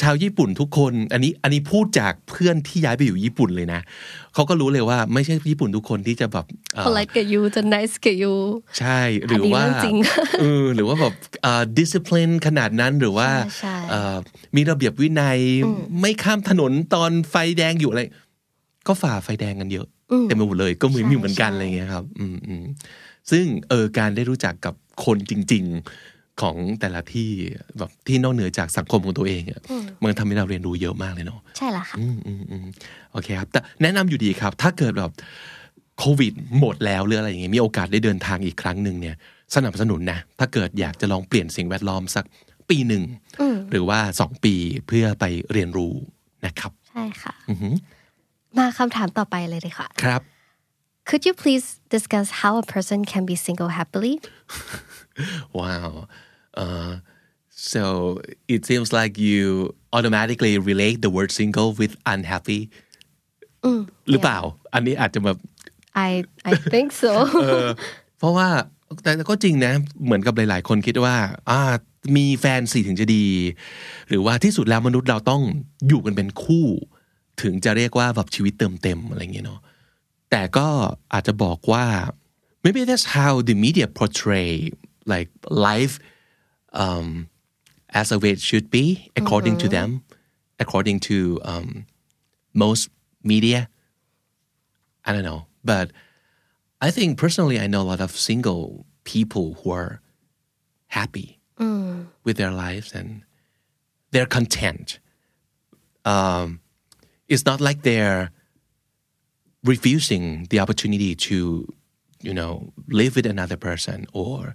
[0.00, 3.80] ชาวญี่ปุ่นทุกคน อันนี้อันนี้พูดจากเพื่อนที่ย้ายไปอยู่ญี่ปุ่นเลยนะ
[4.34, 8.32] เขาก็รู้เลยว่าไม่ใช่ญี่ปุ่นทุกคนที่จะแบบเอ่อ polite กับ you จะ nice กับ you
[8.78, 9.96] ใช่หรือว่าอันนี้เรื่องจริง
[10.40, 14.16] เออหรือว่าแบบเอ่อ discipline ขนาดนั้นหรือว่าใช่ใช่เอ่อ
[14.56, 15.38] มีระเบียบวินัย
[16.00, 18.02] ไม่ข้ามถนนตอนไฟแดงอยู่อะไร
[18.86, 19.86] ก็ฝ่าไฟแดงกันเยอะ
[20.24, 22.64] เต็มไปหมดเลยก็เหมือนใช่อยู่เหมือนกันใช่อะไรเงี้ยครับอืมอืม
[23.30, 25.64] ซึ่งเออการได้รู้จักกับคนจริง
[26.02, 27.30] ๆของแต่ละที่
[27.78, 29.60] แบบที่นอกเหนือจากสังคมของตัวเองอะ
[30.02, 32.66] มันทำให้เราเรียนรู้เยอะมากเลยเนาะใช่ละค่ะอืมอืมอืม
[33.12, 35.12] โอเคครับ แต่แนะนำอยู่ดีครับ ถ้าเกิดแบบ
[35.98, 39.16] โควิดหมดแล้วหรืออะไรอย่างเงี้ยมีโอกาสได้เดินทางอีกครั้งหนึ่งเนี่ย
[39.54, 42.24] สนับสนุนนะถ้าเกิดอยากจะลองเปลี่ยนสิ่งแวดล้อมสัก
[42.70, 43.02] ปีหนึ่ง
[43.70, 44.54] หรือว่าสองปี
[44.86, 45.94] เพื่อไปเรียนรู้
[46.46, 47.74] นะครับใช่ค่ะอือหือ
[48.58, 50.22] มาคำถามต่อไปเลยดีค่ะครับ
[51.08, 54.14] Could you please discuss how a person can be single happily
[55.58, 55.88] Wow.
[56.62, 56.92] Uh,
[57.72, 57.82] so
[58.54, 62.60] it seems like you automatically relate the word single with unhappy
[64.10, 64.38] หรือเปล่า
[64.74, 65.38] อันนี้อาจจะแบบ
[66.06, 66.08] I
[66.50, 67.12] I think so
[68.18, 68.48] เพราะว่า
[69.02, 69.72] แต่ก็จริงนะ
[70.04, 71.16] เหมือนกับหลาย ๆ คนคิดว่า
[71.50, 71.60] อ่า
[72.16, 73.24] มีแฟนสิถึงจะดี
[74.08, 75.42] หรือว่าที่สุดแล้วมนุษย์เราต้อง
[75.88, 76.66] อยู่กันเป็นคู่
[77.42, 79.60] ถึงจะเรียกว่าแบบชีวิตเติมเต็มอะไรอย่างเงี้ยเนาะ
[80.30, 80.66] แต่ก็
[81.12, 81.84] อาจจะบอกว่า
[82.64, 84.50] maybe that's how the media portray
[85.12, 85.30] like
[85.68, 85.94] life
[86.84, 87.08] um,
[88.00, 88.84] as a way it should be
[89.20, 89.88] according to them
[90.62, 91.16] according to
[91.50, 91.68] um,
[92.62, 92.82] most
[93.32, 93.60] media
[95.06, 95.92] I don't know but
[96.80, 100.00] I think personally I know a lot of single people who are
[100.86, 101.40] happy
[102.24, 103.22] with their lives and
[104.12, 104.98] they're content.
[106.06, 106.60] Um,
[107.28, 108.30] it's not like they're
[109.62, 111.68] refusing the opportunity to
[112.22, 114.54] you know live with another person or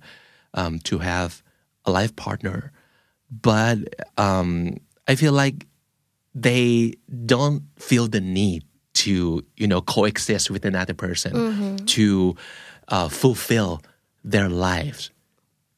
[0.55, 1.43] um, to have
[1.85, 2.71] a life partner.
[3.29, 3.77] But
[4.17, 5.67] um, I feel like
[6.33, 6.95] they
[7.25, 8.63] don't feel the need
[9.01, 9.13] to
[9.61, 11.31] you know coexist with another person
[11.95, 12.05] to
[12.95, 13.71] uh, fulfill
[14.33, 15.03] their lives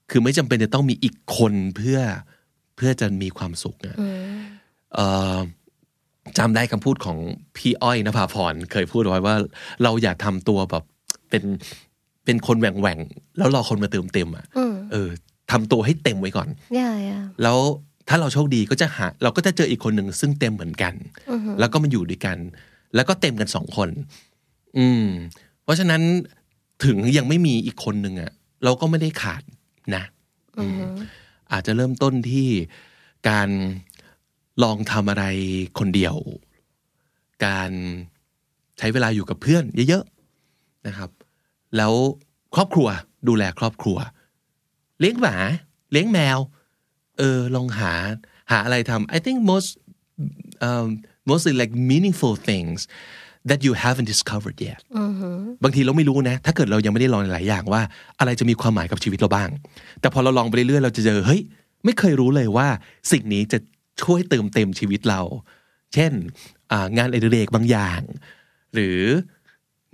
[0.10, 2.00] คือไม่จำเป็นจะต้องมีอีกคนเพื่อ
[2.76, 3.96] เพื่อจะมีความสุขนะ
[4.96, 5.38] เอ่อ
[6.38, 7.18] จำได้คำพูดของ
[7.58, 9.36] พี่อ้อยนภาพรเคยพูดเอาไว้ว่า
[9.84, 10.84] เราอย่าทำตัวแบบ
[11.30, 11.44] เป็น
[12.26, 14.46] เป็นคนแหว่งแหว่งๆแล้วรอคนมาเติมเต็มอะ
[14.92, 15.10] เออ
[15.52, 17.60] ทำตัวให้เต็มไว้ก่อน yeah yeah แล้ว
[18.10, 20.94] ถ้าเราโชคดีก็จะหา เราก็จะเจออีกคนหนึ่งซึ่งเต็มเหมือนกัน
[21.60, 22.38] แล้วก็มาอยู่ด้วยกัน
[22.96, 23.90] แล้วก็เต็มกันสองคน
[24.78, 25.06] อืม
[25.64, 26.02] เพราะฉะนั้น
[26.86, 28.32] ถึงยังไม่มีอีกคนหนึ่งอะ
[28.64, 29.44] เราก็ไม่ได้ขาด
[29.96, 30.04] นะ
[30.58, 30.80] อืม
[31.52, 32.48] อาจจะเริ่มต้นที่
[33.30, 33.50] การ
[34.64, 35.26] ลองทำอะไร
[35.80, 36.16] คนเดียว
[37.46, 37.72] การ
[38.78, 41.10] ใช้เวลาอยู่กับเพื่อนเยอะๆนะครับ
[41.78, 41.94] แล้ว
[42.56, 42.88] ครอบครัว
[43.28, 43.98] ดูแลครอบครัว
[45.00, 45.36] เลี้ยงหมา
[45.92, 46.38] เลี้ยงแมว
[47.18, 47.94] เออลองหา
[48.52, 49.70] หาอะไรทำ I think most
[50.68, 50.88] um,
[51.30, 52.80] mostly like meaningful things
[53.50, 54.80] that you haven't discovered yet
[55.64, 57.82] บางทีเราไม่รู้นะ ถ้าเกิดเรายังไม่ได้ลองหลายอย่างว่า
[58.20, 59.50] อะไรจะมีความหมายกับชีวิตเราบ้าง
[60.00, 61.42] แต่พอเราลองไปเรื่อยๆ เราจะเจอ เฮ้ย
[61.86, 62.68] ไม่เคยรู้เลยว่า
[63.12, 63.60] สิ่งนี้จะ
[64.02, 65.22] ช่วยเติมเต็มชีวิตเรา
[65.94, 66.12] เช่น
[66.72, 68.02] อ่างานอดิเรกบางอย่าง
[68.74, 69.00] หรือ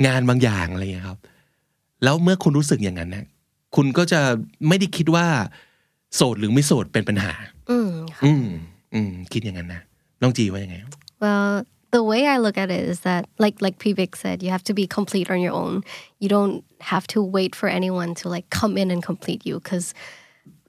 [0.05, 1.19] งานบางอย่างอะไรอย่างเงี้ยครับ
[2.03, 3.25] แล้วเมื่อคุณรู้สึกอย่างนั้นนะ
[3.75, 4.21] คุณก็จะ
[4.67, 5.27] ไม่ได้คิดว่า
[6.15, 7.33] โสดหรือไม่โสดเป็นปัญหา
[7.71, 7.89] อืม
[8.25, 8.45] อืม
[8.93, 9.81] อืมคิดอย่างนั้นนะ
[10.21, 10.77] น้องจีว่ายังไง
[11.22, 11.64] well
[11.96, 14.74] the way I look at it is that like like Pivik said you have to
[14.80, 15.74] be complete on your own
[16.22, 16.56] you don't
[16.92, 19.86] have to wait for anyone to like come in and complete you because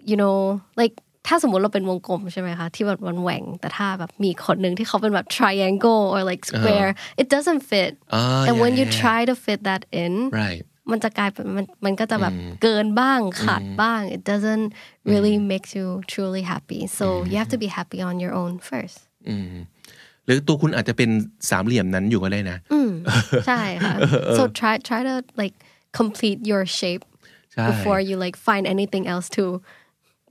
[0.09, 0.37] you know
[0.81, 0.95] like
[1.27, 6.91] ถ้าสมมติเราเป็นวงกลมใช่ไหมคะที่แบบมันแหว่งแต่ถ้าแบบมีคนหนึ่งที่เขาเป็นแบบ triangle or like square
[7.21, 9.01] it doesn't fit Ah, and yeah, when you yeah, yeah.
[9.01, 14.67] try to fit that in right มันจะกลายเป็นมันมันก็จะแบบเกินบ้างขาดบ้าง it doesn't
[15.11, 18.99] really make you truly happy so you have to be happy on your own first
[20.26, 21.10] หรือตัวคุณอาจจะเป็น
[21.50, 22.58] สามเหลี่ยมนั้นอยู่ก็ได้นะ
[23.46, 23.94] ใช่ค่ะ
[24.36, 25.56] so try try to like
[25.98, 27.04] complete your shape
[27.52, 29.44] ใช่ before you like find anything else to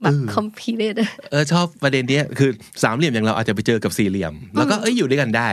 [0.02, 0.96] แบบ compete it
[1.30, 2.50] เออชอบประเด็นเนี้ยคือ
[2.82, 5.48] สามเหลี่ยมอย่างเราอาจจะไปเจอกับสี่เหลี่ยม แล้วก็เอ้ยอยู่ด้วยกันได้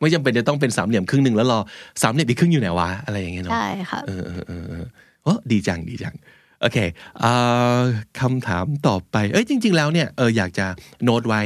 [0.00, 1.58] ไม่จำเป็นจะต้องเป็นสามเหลี่ยมครึ่งหนึ่งแล้วรอ
[2.02, 4.84] สามเหลี่ยมอีกครึ่งอยู่ไหนวะอะไรอย่างเงี้ยเนาะใช่ค่ะเออเออเออเออ
[5.22, 6.14] โอ้ดีจังดีจัง
[6.60, 6.78] โอเค
[7.20, 7.32] เอ่
[7.78, 7.80] อ
[8.20, 10.66] คำถามต่อไป เอ้ยจริง ๆ แล้วเนี่ยเอออยากจะ
[11.04, 11.42] โน้ตไว้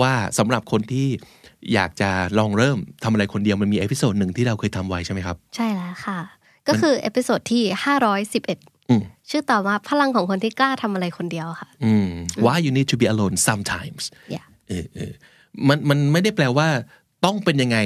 [0.00, 1.08] ว่าสำหรับคนที่
[1.74, 6.18] อยากจะลองเริ่มทำอะไรคนเดียวมันมี episode หนึ่งที่เราเคยทำไว้ใช่ไหมครับ ใช่แล้วค่ะ
[6.68, 7.62] ก็คือ episode ที่
[8.26, 12.08] 511ชื่อตอนว่าพลังของคนที่กล้าทำอะไรคนเดียวค่ะอืม
[12.44, 14.02] why you need to be alone sometimes
[14.34, 15.12] yeah เออเออ
[15.68, 16.68] มันมันไม่ได้แปลว่า
[17.24, 17.78] ต้องเป็นยังไง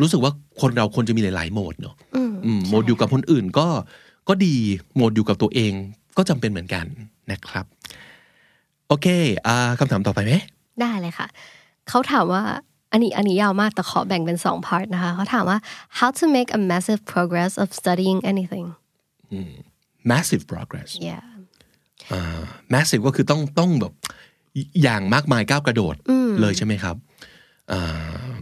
[0.00, 2.32] รู้สึกว่าคนเราควรจะมีหลาย ๆ โหมดเนอะอืม
[2.68, 3.66] โหมดอยู่กับคนอื่นก็
[4.28, 4.54] ก็ดี
[4.94, 5.72] โหมดอยู่กับตัวเอง
[6.16, 6.84] ก็จำเป็นเหมือนกัน
[7.30, 7.66] นะครับ
[8.88, 9.06] โอเค
[9.46, 10.32] อ่าคำถามต่อไปไหม
[10.80, 11.26] ได้เลยค่ะ
[11.88, 12.42] เขาถามว่า
[12.91, 15.57] อันนี้อันนี้ยาวมากแต่ขอแบ่งเป็นสอง part นะคะ เขาถามว่า
[15.97, 18.67] how to make a massive progress of studying anything
[20.11, 21.23] massive progress yeah
[22.73, 23.93] massive ก็คือต้องต้องแบบ
[24.83, 25.95] อย่างมากมายก้าวกระโดด
[26.41, 26.95] เลยใช่ไหมครับ
[27.71, 28.35] อ่า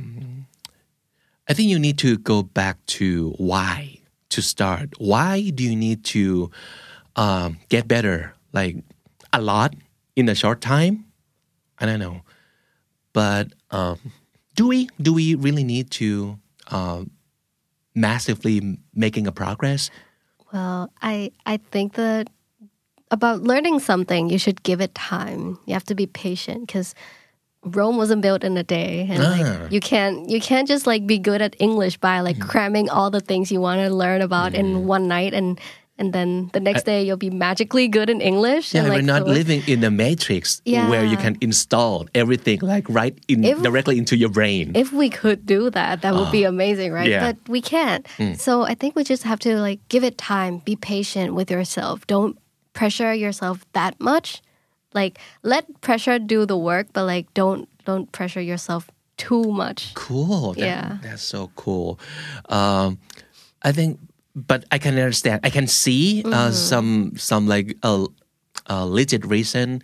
[1.49, 3.07] I think you need to go back to
[3.51, 3.75] why
[4.33, 6.23] to start why do you need to
[7.23, 8.17] um, get better
[8.57, 8.75] like
[9.39, 9.71] a lot
[10.19, 10.93] in a short time
[11.81, 12.17] I don't know
[13.19, 13.45] but
[13.77, 13.97] um,
[14.60, 16.36] do we do we really need to
[16.68, 17.00] uh,
[17.94, 19.90] massively making a progress
[20.52, 22.28] well I I think that
[23.10, 26.94] about learning something you should give it time you have to be patient because
[27.62, 29.30] Rome wasn't built in a day and Ah.
[29.36, 32.48] like you can't you can't just like be good at English by like Mm.
[32.52, 35.58] cramming all the things you want to learn about in one night and
[36.00, 39.06] and then the next day you'll be magically good in English Yeah, and like we're
[39.14, 43.62] not so- living in a matrix where you can install everything like right in If-
[43.62, 44.72] directly into your brain.
[44.74, 47.16] if we could do that that would be amazing right Ah.
[47.16, 47.26] Yeah.
[47.32, 48.02] But we can't
[48.46, 51.96] so i think we just have to like give it time be patient with yourself
[52.06, 52.34] don't
[52.72, 54.40] pressure yourself that much
[54.94, 58.82] like let pressure do the work but like don't don't pressure yourself
[59.16, 60.54] too much cool.
[60.54, 60.88] That- Yeah.
[61.04, 62.00] that's so cool.
[62.48, 62.96] Um,
[63.62, 63.98] I think,
[64.46, 65.40] but I can understand.
[65.44, 66.52] I can see uh, mm-hmm.
[66.52, 68.06] some some like a,
[68.66, 69.82] a legit reason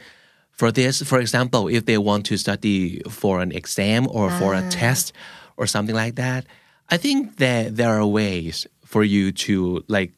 [0.53, 1.03] for this.
[1.03, 4.71] For example, if they want to study for an exam or for a ah.
[4.71, 5.13] test
[5.57, 6.47] or something like that,
[6.89, 10.13] I think that there are ways for you to like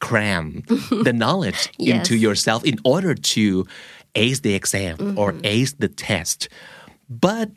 [0.00, 3.66] cram the knowledge into yourself in order to
[4.14, 5.44] ace the exam or mm-hmm.
[5.44, 6.48] ace the test.
[7.08, 7.48] But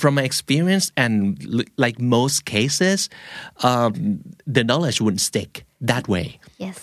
[0.00, 1.14] from my experience and
[1.58, 3.08] l- like most cases,
[3.68, 3.92] um,
[4.56, 5.50] the knowledge wouldn't stick
[5.90, 6.28] that way.
[6.64, 6.78] yes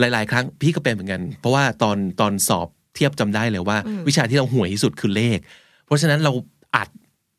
[0.00, 5.38] หลาย ๆ ครั้งพี่ก็เป็นเหมือนกัน เพราะว่าตอนตอนสอบเทียบจำได้เลยว่า วิชาที่เราห่วยที่สุดคือเลข
[5.86, 6.32] เพราะฉะนั้นเรา
[6.76, 6.88] อัด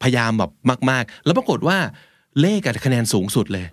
[0.03, 0.51] พยายามแบบ
[0.89, 1.77] มาก ๆ แล้วปรากฏว่า
[2.41, 3.65] เลขอะคะแนนสูงสุดเลย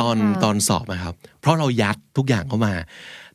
[0.00, 2.74] ตอนตอนสอบนะครับ เพราะเรายัดทุกอย่างเข้ามา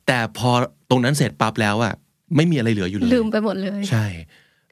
[0.06, 0.50] แต่พอ
[0.90, 1.94] ตรงนั้นเสร็จปั๊บแล้วอะ
[2.36, 4.06] ไม่มีอะไรเหลืออยู่เลย ลืมไปหมดเลย ใช่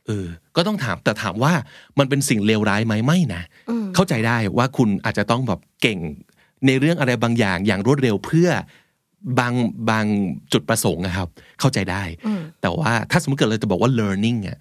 [0.06, 1.52] เออ ก็ต้องถามแต่ถามว่า
[1.98, 3.42] มันเป็นสิ่งเลวร้ายไหมไม่นะ
[3.94, 5.98] เข้าใจได้ว่าคุณอาจจะต้องแบบเก่ง
[6.66, 8.50] ในเรื่องอะไรบางอย่างอย่างรวดเร็วเพื่อ
[9.38, 9.54] บาง
[9.90, 10.06] บาง
[10.52, 11.28] จุดประสงค์นะครับ
[11.60, 12.02] เข้าใจได้
[12.62, 14.58] แต่ว่าถ้าสมมติเกิดเราจะบอกว่า learning อะ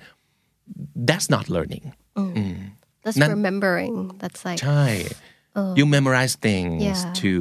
[1.08, 1.86] that's not learning
[3.04, 4.84] that's Nan- remembering that's like ใช่
[5.78, 7.14] you memorize things Yeah.
[7.22, 7.32] to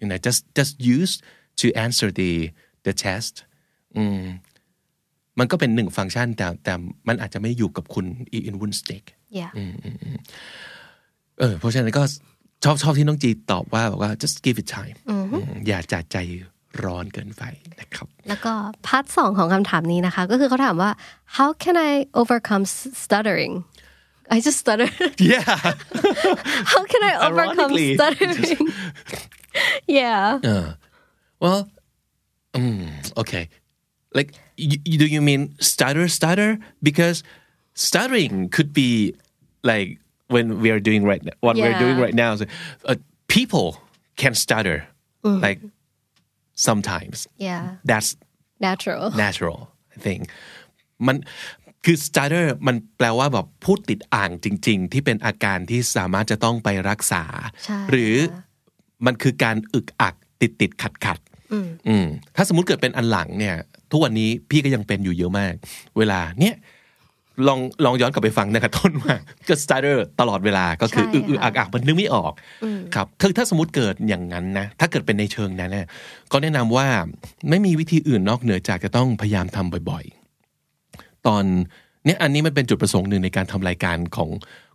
[0.00, 1.12] you know just just use
[1.60, 2.32] to answer the
[2.86, 3.34] the test
[3.96, 4.04] อื
[5.38, 6.74] มมันก็เป็นหนึ่งฟังก์ชัน แต่แต่
[7.08, 8.06] มันอาจจะไม่อยู่กับคุณ
[8.48, 9.04] in one stick
[9.38, 9.50] yeah
[11.38, 12.02] เออเพราะฉะนั้นก็
[12.64, 15.26] ชอบชอบที่น้องจีตอบว่าบอกว่า just give it time อืม
[15.66, 16.16] อย่าจัดใจ
[16.84, 17.44] ร้อนเกินไป
[17.80, 18.52] นะครับ แล้วก็
[18.86, 20.90] พาร์ทสองของคำถามนี้นะคะ ก็คือเขาถามว่า
[21.36, 23.54] how can I overcome s- stuttering
[24.34, 24.88] I just stutter
[25.32, 25.56] yeah
[26.72, 27.88] how can I overcome Ironically.
[27.96, 28.64] stuttering
[29.98, 30.22] yeah
[31.42, 31.60] well
[32.54, 32.82] mm,
[33.22, 33.44] okay
[34.18, 34.47] like y- y-
[35.02, 35.42] do you mean
[35.72, 36.50] stutter stutter
[36.88, 37.18] because
[37.86, 38.90] stuttering could be
[39.70, 39.88] like
[40.34, 41.84] when we are doing right now, what we're Yeah.
[41.84, 42.44] doing right now so,
[42.90, 42.96] uh,
[43.36, 43.68] people
[44.22, 44.78] can stutter
[45.46, 45.60] like
[46.66, 47.16] sometimes
[47.46, 48.10] yeah that's
[48.66, 49.58] natural natural
[49.96, 50.20] I think
[51.06, 51.16] มัน
[51.84, 57.24] คือ stutter มันแปลว่าแบบพูดติดอ่างจริง ๆ ที่เป็นอาการที่สามารถจะต้องไปรักษา
[57.64, 58.14] ใช่หรือ
[59.06, 62.06] มันคือการอึกอักติดติดขัดขัดๆ อืม
[62.36, 63.54] ถ้าสมมติเกิดเป็นอันหลังเนี่ย
[63.90, 65.54] ทุกวันนี้พี่ก็ยังเป็นอยู่เยอะมาก
[65.98, 66.56] เวลาเนี่ย
[67.48, 69.14] ลองลองย้อนกลับไปฟังนะครับต้นว่า
[69.48, 72.32] ก็ stutter ตลอดเวลาก็คือใช่อึกอึกค่ะอักอักมันนึกไม่ออก
[72.94, 75.86] ครับถ้าถ้าสมมติเกิดอย่างนั้นนะ ถ้าเกิดเป็นในเชิงนั้นเนี่ย
[76.32, 76.86] ก็แนะนำว่า
[77.48, 81.44] ไม่มีวิธีอื่นนอกเหนือจากจะต้องพยายามทำบ่อยๆ ตอน
[82.04, 84.30] เนี่ยอันนี้มันเป็นจุดประสงค์หนึ่งในการทำรายการของ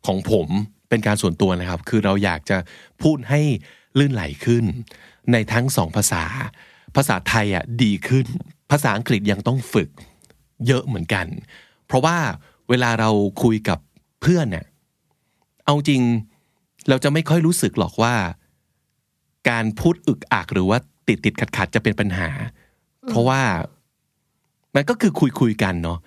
[0.05, 0.47] ของผม
[0.89, 2.57] เป็นการส่วนตัวนะครับ คือเราอยากจะ
[3.03, 3.41] พูดให้
[3.99, 4.63] ลื่นไหลขึ้น
[5.31, 6.23] ในทั้งสองภาษา
[6.95, 8.25] ภาษาไทยอะดีขึ้น
[8.71, 9.89] ภาษาอังกฤษยังต้องฝึก
[10.67, 11.25] เยอะเหมือนกัน
[11.85, 12.17] เพราะว่า
[12.69, 13.09] เวลาเรา
[13.43, 13.79] คุยกับ
[14.21, 14.65] เพื่อนเนี่ย
[15.65, 16.01] เอาจริง
[16.89, 18.15] เราจะไม่ค่อยรู้สึกหรอกว่า
[19.49, 22.29] การพูดอึกอักหรือว่าติดติดขัดขัดจะเป็นปัญหา
[23.09, 23.41] เพราะว่า
[24.75, 25.99] มันก็คือคุยคุยกันเนาะ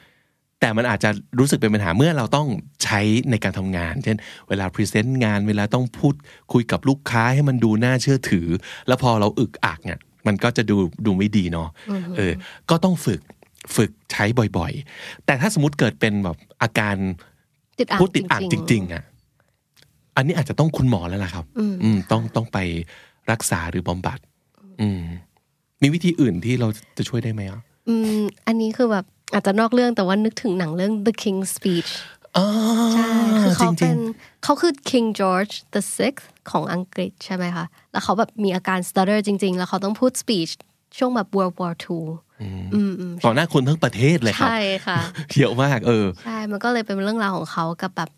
[0.60, 2.48] แต่มันอาจจะรู้สึกเป็นปัญหาเมื่อเราต้อง
[2.84, 4.16] ใช้ในการทำงาน เช่น
[4.48, 6.14] เวลา present งานเวลาต้องพูด
[6.52, 8.46] คุยกับลูกค้าให้มันดูน่าเชื่อถือ
[8.86, 11.68] แล้วพอเราอึกอักเนี่ยมันก็จะดูดูไม่ดีเนาะ
[12.16, 12.32] เออ
[12.70, 13.20] ก็ต้องฝึก
[13.76, 14.24] ฝึกใช้
[14.58, 16.96] บ่อยๆ แต่ถ้าสมมติเกิดเป็นแบบอาการ
[17.78, 19.02] ติดอ่างพูดติดอ่างจๆริง ๆอะ
[20.16, 21.44] อันนี้อาจจะต้องคุณหมอแล้วล่ะครับ
[21.82, 22.58] อืมต้องต้องไป
[23.30, 24.18] รักษาหรือบำบัด
[24.80, 25.00] อืม
[25.82, 31.90] มีวิธีอื่นที่เราจะช่วยได้ไหมอะอืม อันนี้คือแบบ อาจจะนอกเรื่องแต่ว่านึกถึงหนังเรื่อง The King's Speech
[32.36, 32.46] อ๋อ
[32.94, 33.10] ใช่
[33.40, 33.98] คือจเขาริเป็งน
[34.44, 40.52] เขาคือ King George the Sixth ของอังกฤษใช่ไหมคะ แล้วเขาแบบมีอาการ stutter จริง ๆ แล้วเขาต้องพูด speech
[40.98, 42.00] ช่วงแบบ World War II
[42.42, 42.48] อื
[42.90, 44.98] มอืมๆต่อหน้าคนทั้งประเทศเลยครับ ใช่ค่ะ
[45.38, 48.10] เยอะมากเออ ใช่ มันก็เลยเป็นเรื่องราวของเขากับแบบ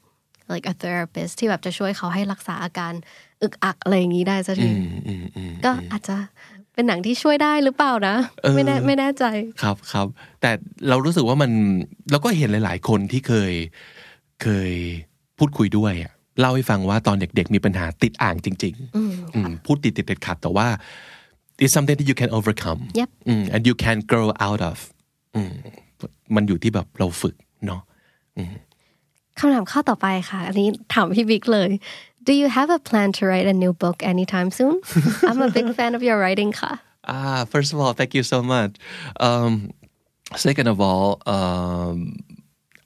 [0.52, 2.92] like a therapist ที่แบบจะช่วยเขาให้รักษาอาการ
[3.42, 6.16] อึกอักอะไรอย่างนี้ได้สักทีอืมอืมอืมก็อาจจะ
[6.78, 8.16] เป็นหนังที่ช่วยได้หรือเปล่านะ
[8.54, 9.24] ไม่แน่ไม่แน่ใจ
[9.62, 10.06] ครับครับ
[10.40, 10.50] แต่
[10.88, 11.50] เรารู้สึกว่ามัน
[12.10, 13.52] เราก็เห็นหลาย ๆ คนที่เคย
[14.42, 14.72] เคย
[15.38, 20.66] พูดคุยด้วยอะเล่าให้ฟังว่าตอนเด็ก ๆ มีปัญหาติดอ่างจริงๆอืมพูดติดติดติดขัดแต่ว่า
[21.62, 24.76] it's something that you can overcome Yep อืม and you can grow out of
[25.34, 25.52] อืม
[26.34, 27.34] มันอยู่ที่แบบเราฝึก
[27.66, 27.80] เนาะ
[29.38, 31.70] คำถามข้อต่อไปค่ะ อันนี้ถามพี่บิ๊กเลย
[32.28, 34.74] Do you have a plan to write a new book anytime soon?
[35.28, 36.72] I'm a big fan of your writing ค่ะ
[37.14, 38.72] Ah, first of all, thank you so much.
[39.28, 39.52] Um,
[40.46, 41.96] second of all, um,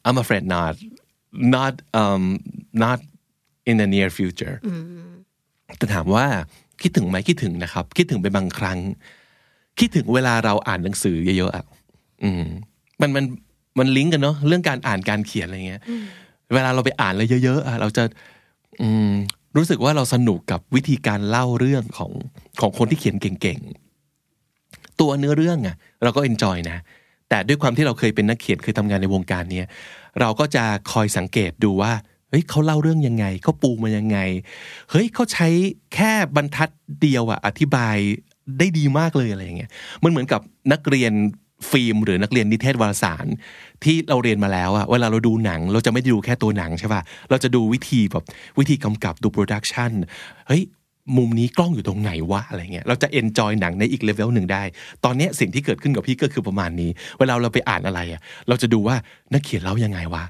[0.07, 0.75] I'm afraid not,
[1.57, 2.25] not, um,
[2.85, 2.99] not
[3.71, 4.57] in the near future.
[5.79, 6.27] แต่ถามว่า
[6.83, 8.79] คิดถึงไหมคิดถึงนะครับ คิดถึงเป็นบางครั้ง
[9.79, 11.65] คิดถึงเวลาเราอ่านหนังสือเยอะๆอะ
[12.23, 12.45] อืม
[13.01, 13.25] มันมัน
[13.79, 15.83] มันลิงก์กันเนาะเรื่องการอ่านการเขียนอะไรเงี้ย
[16.55, 18.32] เวลาเราไปอ่านอะไรเยอะๆอะเราจะอืม
[19.57, 22.13] รู้สึกว่าเราสนุกกับวิธีการเล่าเรื่องของ
[22.61, 26.79] ของคนที่เขียนเก่งๆ ตัวเนื้อเรื่องอะเราก็ enjoy นะ
[27.29, 29.67] แต่ด้วยความที่เราเคยเป็นนักเขียนเคยทำงานในวงการเนี้ย
[30.21, 31.93] เราก็จะคอยสังเกตดูว่า
[32.31, 34.19] เฮ้ยเขาเล่าเรื่องยังไงเขาปูมายังไง
[34.91, 35.49] เฮ้ยเขาใช้
[35.95, 36.69] แค่บรรทัด
[37.01, 37.97] เดียวอะอธิบาย
[38.59, 39.71] ได้ดีมากเลยอะไรอย่างเงี้ย
[40.03, 40.41] มันเหมือนกับ
[40.73, 41.13] นักเรียน
[41.71, 43.27] ฟิล์มหรือนักเรียนนิเทศวารสาร
[43.85, 48.25] ที่เราเรียนมาแล้วอะเวลาเราดูหนัง เราจะไม่ได้ดูแค่ตัวหนังใช่ป่ะเราจะดูวิธีแบบ
[48.59, 49.91] วิธีกำกับดู production
[50.49, 50.65] เฮ้ย
[51.17, 54.63] มุมนี้กล้องอยู่ตรงไหนวะอะไรเงี้ยเราจะเอนจอยหนังในอีกเลเวลหนึ่งได้
[55.05, 58.97] ตอนเนี้ยสิ่งที่เกิดขึ้นกับพี่ก็คือประมาณนี้ เวลาเราไปอ่านอะไรอะเราจะดูว่า
[59.33, 60.25] นักเขียนเล่ายังไงวะ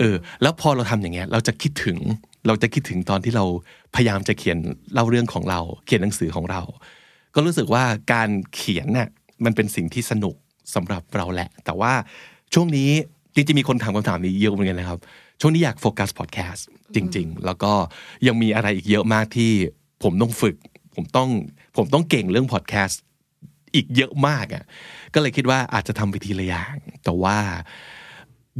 [0.00, 1.98] เออ แล้วพอเราทำอย่างเงี้ย เราจะคิดถึง
[2.46, 3.44] เราจะคิดถึงตอนที่เรา
[3.94, 4.58] พยายามจะเขียน
[4.94, 6.62] เล่าเรื่องของเรา เขียนหนังสือของเรา
[7.34, 9.08] ก็รู้สึกว่าการเขียนน่ะ
[9.44, 10.34] มันเป็นสิ่งที่สนุก
[10.74, 11.92] สำหรับเราแหละ แต่ว่า
[12.54, 12.90] ช่วงนี้
[13.34, 14.98] จริงๆมีคนถามคำถามนี้เยอะเหมือนกันนะครับ
[15.40, 17.72] ช่วงนี้อยากโฟกัสพอดแคสต์จริง ๆ แล้วก็
[18.26, 19.52] ยังมีอะไรอีกเยอะมากที่
[20.02, 20.56] ผมต้องฝึก
[20.94, 21.28] ผมต้อง
[21.76, 23.00] ผมต้องเก่งเรื่องพอดแคสต์
[23.74, 24.64] อีกเยอะมากอะ่ะ
[25.14, 27.36] ก็เลยคิดว่าอาจจะทำไปทีละอย่างแต่ว่า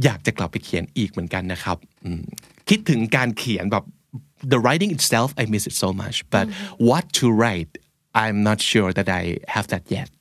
[0.03, 2.23] อยากจะกลับไปเขียนอีกเหมือนกันนะครับอืม
[2.69, 3.85] คิดถึงการเขียนแบบ
[4.51, 6.45] the writing itself I miss it so much but
[6.89, 7.73] what to write
[8.23, 10.11] I'm not sure that I have that yet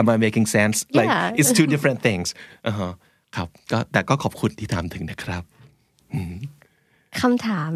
[0.00, 1.38] Am I making sense like Yeah.
[1.40, 2.28] it's two different things
[2.66, 2.92] อ่าฮะ
[3.36, 5.42] ครับก็แต่ก็ขอบคุณที่ถามถึงนะครับ
[7.20, 7.72] คำถาม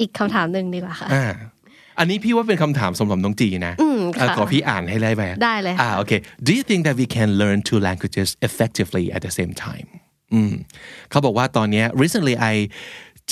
[0.00, 1.26] อีกคำถามหนึ่งดีกว่าค่ะ อ่า
[1.98, 3.74] อันนี้พี่ว่าเป็นคำถามสำหรับน้องจีนะ
[4.18, 6.12] ค่ะ อ่ะขอพี่อ่านให้ได้ไหม ได้เลยค่ะ อ่าโอเค
[6.46, 9.88] Do you think that we can learn two languages effectively at the same time
[10.32, 10.52] อืม
[11.10, 12.54] เขาบอกว่าตอนเนี้ย recently I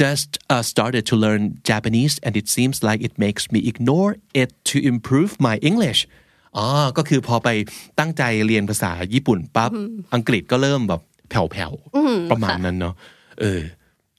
[0.02, 4.10] just uh, started to learn Japanese and it seems like it makes me ignore
[4.42, 6.00] it to improve my English
[6.57, 6.65] อ๋อ
[6.97, 7.49] ก็คือพอไป
[7.99, 9.71] ตั้งใจเรียนภาษาญี่ปุ่นปั๊บ
[10.13, 12.93] อังกฤษก็เริ่มแบบแผ่วๆประมาณนั้นเนาะ
[13.41, 13.61] เออ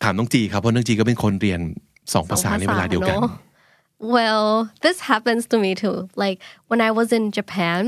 [0.02, 1.60] ถามน้องจีครับเพราะน้องจีก็เป็นคนเรียน
[2.14, 3.48] สองภาษาในเวลาเดียวกันสองภาษาเนอะ
[4.16, 4.48] Well,
[4.84, 5.96] this happens to me too.
[6.22, 6.38] Like
[6.70, 7.80] when I was in Japan,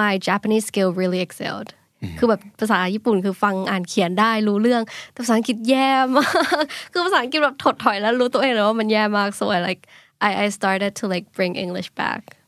[0.00, 1.70] my Japanese skill really excelled.
[2.18, 6.26] คือแบบภาษาญี่ปุ่นคือฟังอ่านเขียนได้รู้เรื่องแต่ภาษาอังกฤษแย่มา
[6.62, 9.82] กคือภาษาอังกฤษแบบถดถอยแล้วรู้ตัวเองเลยว่ามันแย่มาก so I like
[10.28, 12.41] I I started to like bring English back อืม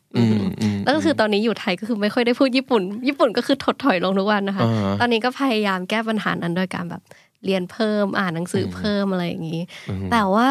[0.84, 4.66] แล้วก็คือตอนนี้อยู่ไทยก็คือไม่ค่อยได้พูดญี่ปุ่น ญี่ปุ่นก็คือถดถอยลงทุกวันนะคะ
[5.00, 7.02] ตอนนี้ก็พยายามแก้ปัญหานั้นด้วยการแบบ
[7.44, 9.62] เรียนเพิ่มอ่านหนังสือเพิ่มอะไรอย่างนี้
[10.12, 10.50] แต่ว่า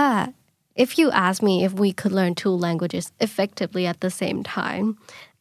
[0.83, 4.85] if you ask me if we could learn two languages effectively at the same time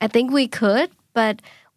[0.04, 1.34] I think we could but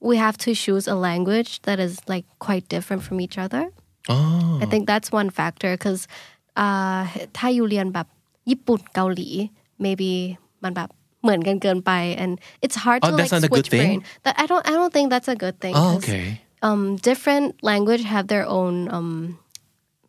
[0.08, 3.64] we have to choose a language that is like quite different from each other
[4.12, 4.20] อ๋อ
[4.64, 6.02] I think that's one factor because
[6.64, 7.00] uh,
[7.38, 8.08] ถ้าอยู่เรียนแบบ
[8.50, 9.30] ญี่ปุ่นเกาหลี
[9.86, 10.12] maybe
[10.64, 10.90] มันแบบ
[11.25, 11.93] เหมือนกันเกินไป
[12.23, 12.33] and
[12.65, 14.23] it's hard Oh, to that's like not a good switch brain thing?
[14.25, 16.27] that I don't I don't think that's a good thing Oh, 'cause, okay.
[16.69, 19.11] um different language have their own um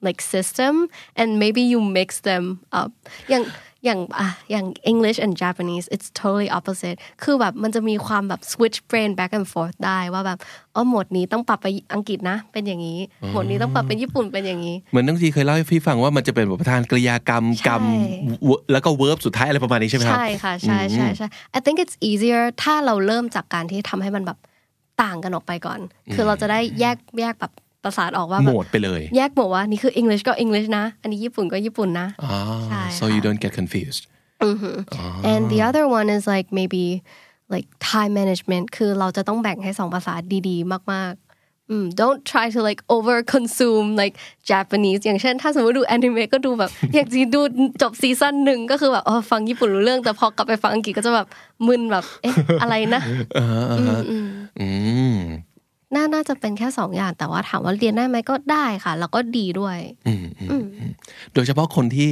[0.08, 0.74] like system
[1.20, 2.44] and maybe you mix them
[2.82, 2.92] up
[3.30, 3.44] อย่าง
[3.87, 10.39] อย่างอะอย่าง English and Japanese it's totally opposite คือแบบมันจะมีความแบบ switch brain back and forth ได้ว่าแบบ
[10.75, 12.99] อ๋อหมวดนี้ต้องปรับไปอังกฤษนะ เป็นอย่างนี้
[13.33, 17.83] หมวดนี้ต้องปรับเป็นญี่ปุ่นเป็นอย่างนี้ เหมือนน้องทีเคยเล่าให้พี่ฟังว่ามันจะเป็นแบบประธานกริยากรรมใช่กรรม
[18.73, 24.39] แล้วก็เวิร์บสุดท้ายอะไรประมาณนี้ใช่ไหมครับ ใช่ค่ะ ใช่ใช่ใช่ I think it's easier ถ้าเราเริ่มจากการที่ทำให้มันแบบ
[25.03, 25.81] ต่างกันออกไปก่อน
[26.15, 27.53] คือเราจะได้แยกแยกแบบ
[27.87, 34.03] ประสาทออกว่าโหแบมบดไปเลย แยกหมดว่านี่คือ English ก็ English นะ อันนี้ญี่ปุ่นก็ญี่ปุ่นนะอ่าใช่ so you don't get confused
[35.31, 36.85] and the other one is like maybe
[37.55, 40.15] like time management คือเราจะต้องแบ่งให้สองภาษา
[40.49, 44.15] ดีๆ มากๆอืม don't try to like over consume like
[44.51, 47.41] Japanese อย่างเช่น ถ้าสมมติดูอนิเมะก็ดูแบบอยากจะดู
[47.83, 51.27] จบซีซั่นหนึ่งก็คือแบบอ๋อฟังญี่ปุ่นรู้เรื่อง แต่พอกลับไปฟังอังกฤษก็จะแบบ
[51.67, 53.03] มึนแบบเอ๊ะอะไรนะ
[54.61, 54.69] อื
[55.15, 55.19] ม
[55.95, 59.79] น่าน่าจะเป็นแค่สองอย่าง แต่ว่าถามว่าเรียนได้ไหมก็ได้ค่ะ แล้วก็ดีด้วย
[61.35, 62.09] โดยเฉพาะคนที่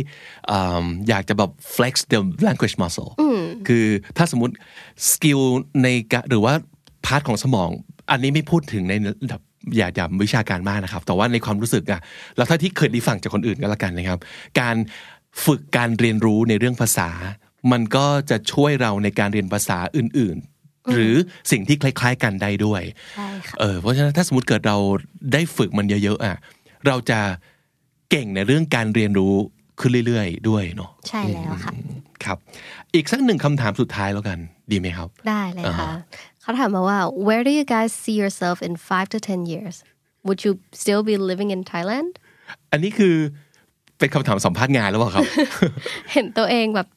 [0.51, 3.11] อ่าอยากจะแบบ flex the language muscle
[3.68, 3.85] คือ
[4.16, 4.55] ถ้าสมมติ
[5.11, 5.41] skill
[5.83, 6.55] ในกะหรือว่า
[7.07, 7.70] part ของสมอง
[8.11, 9.41] อันนี้ไม่พูดถึงในระดับ
[9.77, 12.01] อย่าอย่าวิชาการมากนะครับ แต่ว่าในความรู้สึกอะ
[12.37, 14.18] แล้วถ้าที่เคยได้ฟังจากคนอื่นก็แล้วกันนะครับ
[14.61, 14.77] การ
[15.45, 17.09] ฝึกการเรียนรู้ในเรื่องภาษา
[17.72, 20.54] มันก็จะช่วยเราในการเรียนภาษาอื่น ๆ
[20.93, 21.14] หรือ
[21.51, 22.82] สิ่งที่คล้าย ๆ กันได้ด้วย
[23.16, 24.76] ใช่ค่ะเออเพราะฉะนั้นถ้าสมมติเกิดเรา
[25.32, 26.37] ได้ฝึกมันเยอะๆอะ
[26.87, 27.20] เราจะ
[28.11, 29.35] เก่งในเรื่องการเรียนรู้
[29.80, 31.72] ขึ้นเรื่อยๆ ด้วยเนาะใช่แล้วค่ะ
[32.24, 32.39] ครับ
[32.95, 34.39] อีกสักหนึ่งคำถามสุดท้ายแล้วกัน
[34.70, 35.91] ดีไหมครับ ได้เลยค่ะ
[36.41, 39.76] เขาถามมาว่า where do you guys see yourself in five to ten years
[40.26, 42.11] would you still be living in Thailand
[42.70, 43.14] อันนี้คือ
[43.99, 45.24] เป็นคำถามสัมภาษณ์งานแล้วเปล่าครับ
[46.12, 46.89] เห็นตัวเองแบบ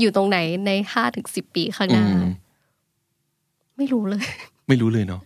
[0.00, 2.06] อยู่ตรงไหนในห้าถึงสิบปีข้างหน้า
[3.77, 4.25] ไม่รู้เลย
[4.67, 5.21] ไม่รู้เลยเนาะ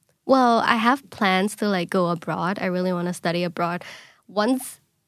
[0.33, 2.59] Well, I have plans to like go abroad.
[2.61, 3.79] I really want to study abroad
[4.27, 4.63] once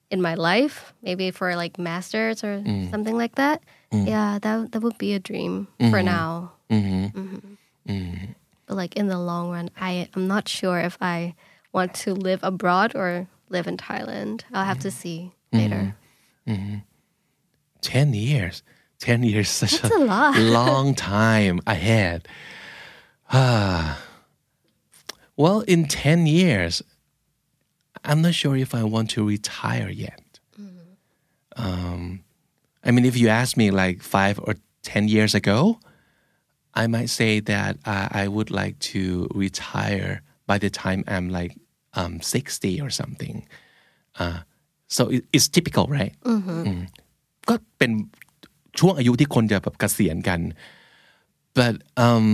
[0.10, 2.54] in my life, maybe for like masters or
[2.92, 3.62] something like that.
[4.14, 5.54] Yeah, that that would be a dream
[5.92, 6.54] for now.
[6.70, 7.58] Mhm.
[8.66, 11.36] But like in the long run, I am not sure if I
[11.72, 14.38] want to live abroad or live in Thailand.
[14.54, 15.20] I'll have to see
[15.54, 15.84] later.
[17.82, 18.64] 10 years
[19.00, 20.38] 10 years such That's a lot.
[20.38, 22.28] long time ahead
[23.34, 24.04] Ah.
[25.38, 26.82] well in 10 years
[28.04, 30.40] I'm not sure if I want to retire yet
[31.56, 32.24] um,
[32.84, 35.80] I mean if you ask me like five or 10 years ago
[36.74, 41.56] I might say that uh, I would like to retire by the time I'm like
[41.94, 43.48] um, 60 or something
[44.20, 44.40] uh,
[44.88, 46.14] so it, it's typical right
[47.50, 47.92] ก็เป็น
[48.80, 50.42] ช่วงอายุที่คนจะแบบเกษียณกัน
[51.58, 51.76] but
[52.06, 52.28] um,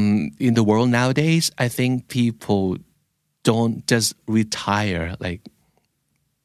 [0.48, 2.64] in the world nowadays I think people
[3.50, 5.42] don't just retire like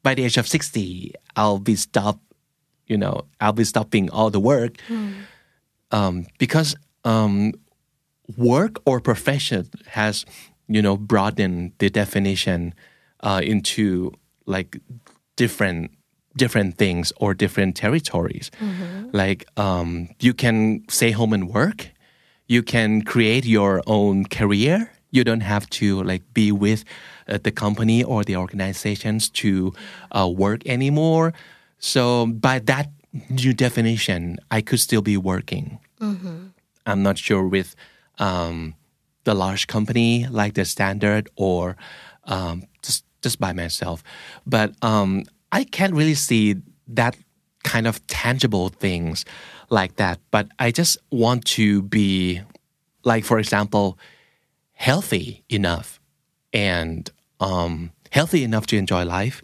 [0.05, 2.25] by the age of 60 I'll be stopped
[2.91, 4.73] you know I'll be stopping all the work
[5.97, 6.69] um, because
[7.05, 7.53] um,
[8.37, 10.25] work or profession has
[10.67, 12.73] you know broadened the definition
[13.27, 14.11] uh, into
[14.45, 14.77] like
[15.35, 15.91] different
[16.38, 18.50] different things or different territories.
[19.12, 21.90] Like um, you can stay home and work.
[22.46, 24.90] You can create your own career.
[25.10, 26.84] You don't have to like be with
[27.28, 29.72] uh, the company or the organizations to
[30.12, 31.32] uh, work anymore.
[31.78, 32.86] So by that
[33.30, 35.78] new definition i could still be working.
[36.88, 37.74] I'm not sure with
[38.18, 38.74] um,
[39.24, 41.76] the large company like the standard or
[42.24, 44.02] um, just just by myself.
[44.46, 46.56] But um, I can't really see
[46.88, 47.16] that
[47.64, 49.24] kind of tangible things
[49.70, 50.18] like that.
[50.30, 52.40] But I just want to be,
[53.04, 53.98] like for example,
[54.72, 56.00] healthy enough
[56.52, 59.40] and um, healthy enough to enjoy life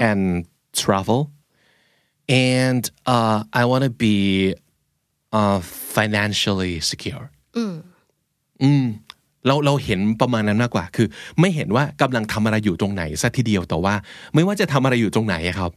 [0.00, 1.30] and travel.
[2.28, 4.54] And uh, I want to be
[5.32, 7.30] uh, financially secure.
[8.62, 8.84] อืม
[9.46, 11.06] เราเราเห็นประมาณนั้นมากกว่า คือ
[11.40, 13.94] ไม่เห็นว่ากำลังทำอะไรอยู่ตรงไหนสัทีเดียวแต่ว่า
[14.34, 15.70] ไม่ว่าจะทำอะไรอยู่ตรงไหนอะครับ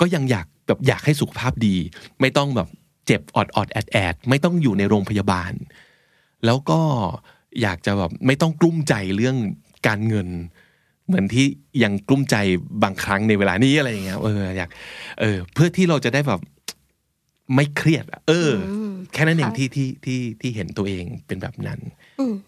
[0.00, 1.76] ก็ยังอยากแบบอยากให้สุขภาพดี
[2.20, 2.68] ไม่ต้องแบบ
[3.06, 5.52] เจ็บออดออดแอดแอดไม่ต้องอยู่ในโรงพยาบาล
[6.44, 6.80] แล้วก็
[7.62, 9.36] อยากจะแบบไม่ต้องกลุ้มใจเรื่อง
[9.86, 10.28] การเงิน
[11.06, 11.46] เหมือนที่
[11.82, 12.36] ยังกลุ้มใจ
[12.82, 14.70] บางครั้งในเวลานี้อะไรอย่างเงี้ยเอออยาก
[15.20, 16.40] เออเพื่อที่เราจะได้แบบ
[17.54, 18.74] ไม่เครียดอะเอออ
[19.12, 21.80] แค่นั้นเองที่ที่ที่ที่เห็นตัวเองเป็นแบบนั้น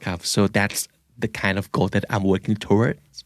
[0.05, 0.81] ครับ so that's
[1.23, 3.17] the kind of goal that I'm working towards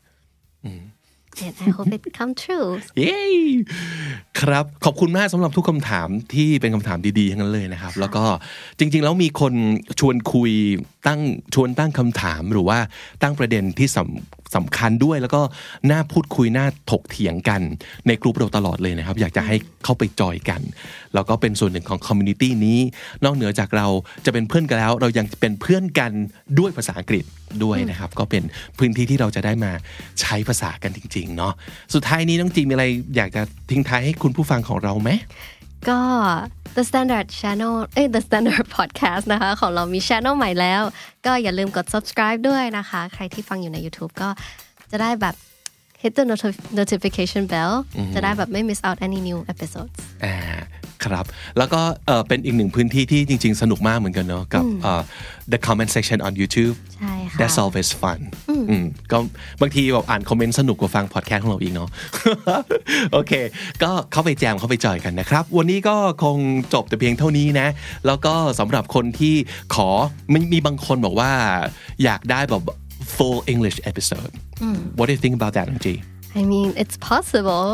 [1.47, 2.68] and I hope it come true
[2.99, 3.20] เย้
[4.41, 8.24] ครับ ขอบคุณมากสำหรับทุกคำถามที่เป็นคำถามดีๆทั้งนั้นเลยนะครับ แล้วก็
[8.78, 9.55] จริง ๆ แล้วมีคน
[10.01, 10.53] ชวนคุย
[11.07, 11.20] ตั้ง
[11.55, 12.78] ชวนตั้งคำถามหรือว่า
[13.22, 15.40] ตั้งประเด็นที่สำ สำคัญด้วย แล้วก็
[15.90, 17.61] น่าพูดคุยน่าถกเถียงกัน
[18.07, 20.61] ในกลุ่มเราตลอดเลยนะครับ อยากจะให้เข้าไปจอยกัน
[21.14, 22.78] แล้วก็เป็นส่วนหนึ่งของ community นี้
[23.24, 23.86] นอกเหนือจากเรา
[24.24, 26.12] จะเป็นเพื่อนกันแล้ว เรายังเป็นเพื่อนกัน
[26.59, 27.24] ด้วยภาษาอังกฤษ
[27.64, 28.42] ด้วยนะครับ ก็เป็น
[28.78, 29.72] พื้นที่ที่เราจะได้มา
[30.20, 31.53] ใช้ภาษากันจริงๆเนาะ
[31.94, 32.86] สุดท้ายนี้น้องจีมีอะไร
[33.16, 35.11] อยากจะทิ้งท้ายให้คุณผู้ฟังของเราไหม
[35.89, 35.99] ก็
[36.76, 40.83] The Standard Channel เอ้ย The Standard Podcast นะคะ ของเรามี Channel ใหม่แล้ว
[41.26, 44.28] ก็อย่าลืมกด subscribe ด้วยนะคะ ใครที่ฟังอยู่ใน YouTube ก็
[44.91, 45.35] จะได้แบบ
[46.03, 46.24] hit the
[46.81, 47.72] notification bell
[48.14, 50.35] จะได้แบบไม่ miss out any new episodes อ่า
[51.05, 51.24] ครับ
[51.59, 55.03] แล้วก็เออเป็นอีกหนึ่งพื้นที่ที่จริง ๆ สนุกมากเหมือนกันเนาะกับเอ่อ
[55.53, 59.18] the comment section on YouTube ใช่ค่ะ That's always fun อืมก็
[59.61, 61.88] บางทีแบบอ่านคอมเมนต์สนุกกว่าฟังพอดแคสต์ของเราอีกเนาะ
[63.12, 63.32] โอเค
[63.82, 66.36] ก็เข้าไปแจมเข้าไปจอยกันนะครับ วันนี้ก็คง
[66.74, 67.68] จบแต่เพียงเท่านี้นะ
[68.07, 69.34] แล้วก็สำหรับคนที่
[69.74, 69.88] ขอ
[70.32, 71.30] มันมีบางคนบอกว่า
[72.05, 72.62] อยากได้แบบ
[73.16, 74.32] full English episode
[74.96, 75.94] What do you think about that น้องจี
[76.40, 77.66] I mean it's possible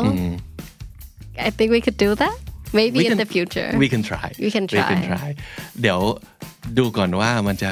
[1.47, 2.37] I think we could do that
[2.79, 5.19] maybe in the future we can try We can we can try.
[5.21, 5.29] try
[5.81, 5.99] เดี๋ยว
[6.77, 7.71] ดูก่อนว่ามันจะ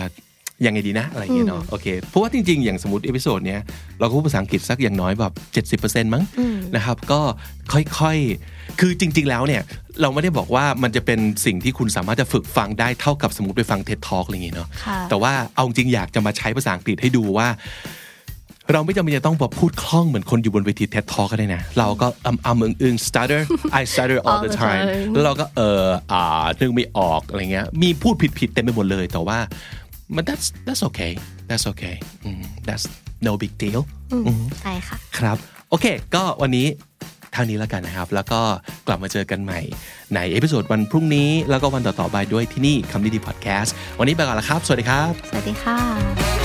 [0.66, 3.62] ยังไงดีนะอะไรอย่างเงี้ยเนาะโอเคเพราะว่าจริงๆ อย่างสมมติ episode เนี้ย
[4.00, 6.24] เราก็พูดภาษาอังกฤษสักอย่างน้อยแบบ70%มั้ง
[6.76, 7.22] นะครับก็
[7.74, 9.62] ค่อยๆ คือจริง ๆ แล้วเนี่ย
[10.02, 17.48] เราไม่ได้บอกว่ามันจะเป็นสิ่งที่คุณสามารถจะฝึกฟังได้เท่ากับสมมติไปฟัง TED Talk อะไรอย่างเงี้ยเนาะค่ะแต่ว่าเอาจริงอยากจะมาใช้ภาษาอังกฤษให้ดูว่า
[18.74, 23.42] เราไม่จำเป็นจะต้องแบบพูดคล่องเหมือนคนอยู่บนเวที TED Talk ก็ได้นะ เราก็อำอำอึงอึง stutter
[23.80, 29.38] I stutter all All the the time time แล้วเราก็เอออ่านึกไม่ออกอะไรเงี้ยมีพูดผิดๆเต็มไปหมดเลยแต่ว่า
[30.16, 31.12] มัน that's that's okay
[31.50, 31.96] that's okay
[32.26, 32.86] อืม that's
[33.28, 33.82] no big deal
[34.62, 35.38] ใช่ค่ะครับ
[35.70, 35.86] โอเค
[36.16, 36.68] ก็วันนี้
[37.34, 38.42] เท่านี้แล้วกันนะครับ แล้วก็
[38.88, 39.60] กลับมาเจอกันใหม่
[40.16, 46.45] ใน episode วันพรุ่งนี้ แล้วก็วันต่อๆไปด้วยที่นี่คำนี้ดีพอดแคสต์ วันนี้ไปก่อนละครับ สวัสดีครับ สวัสดีค่ะ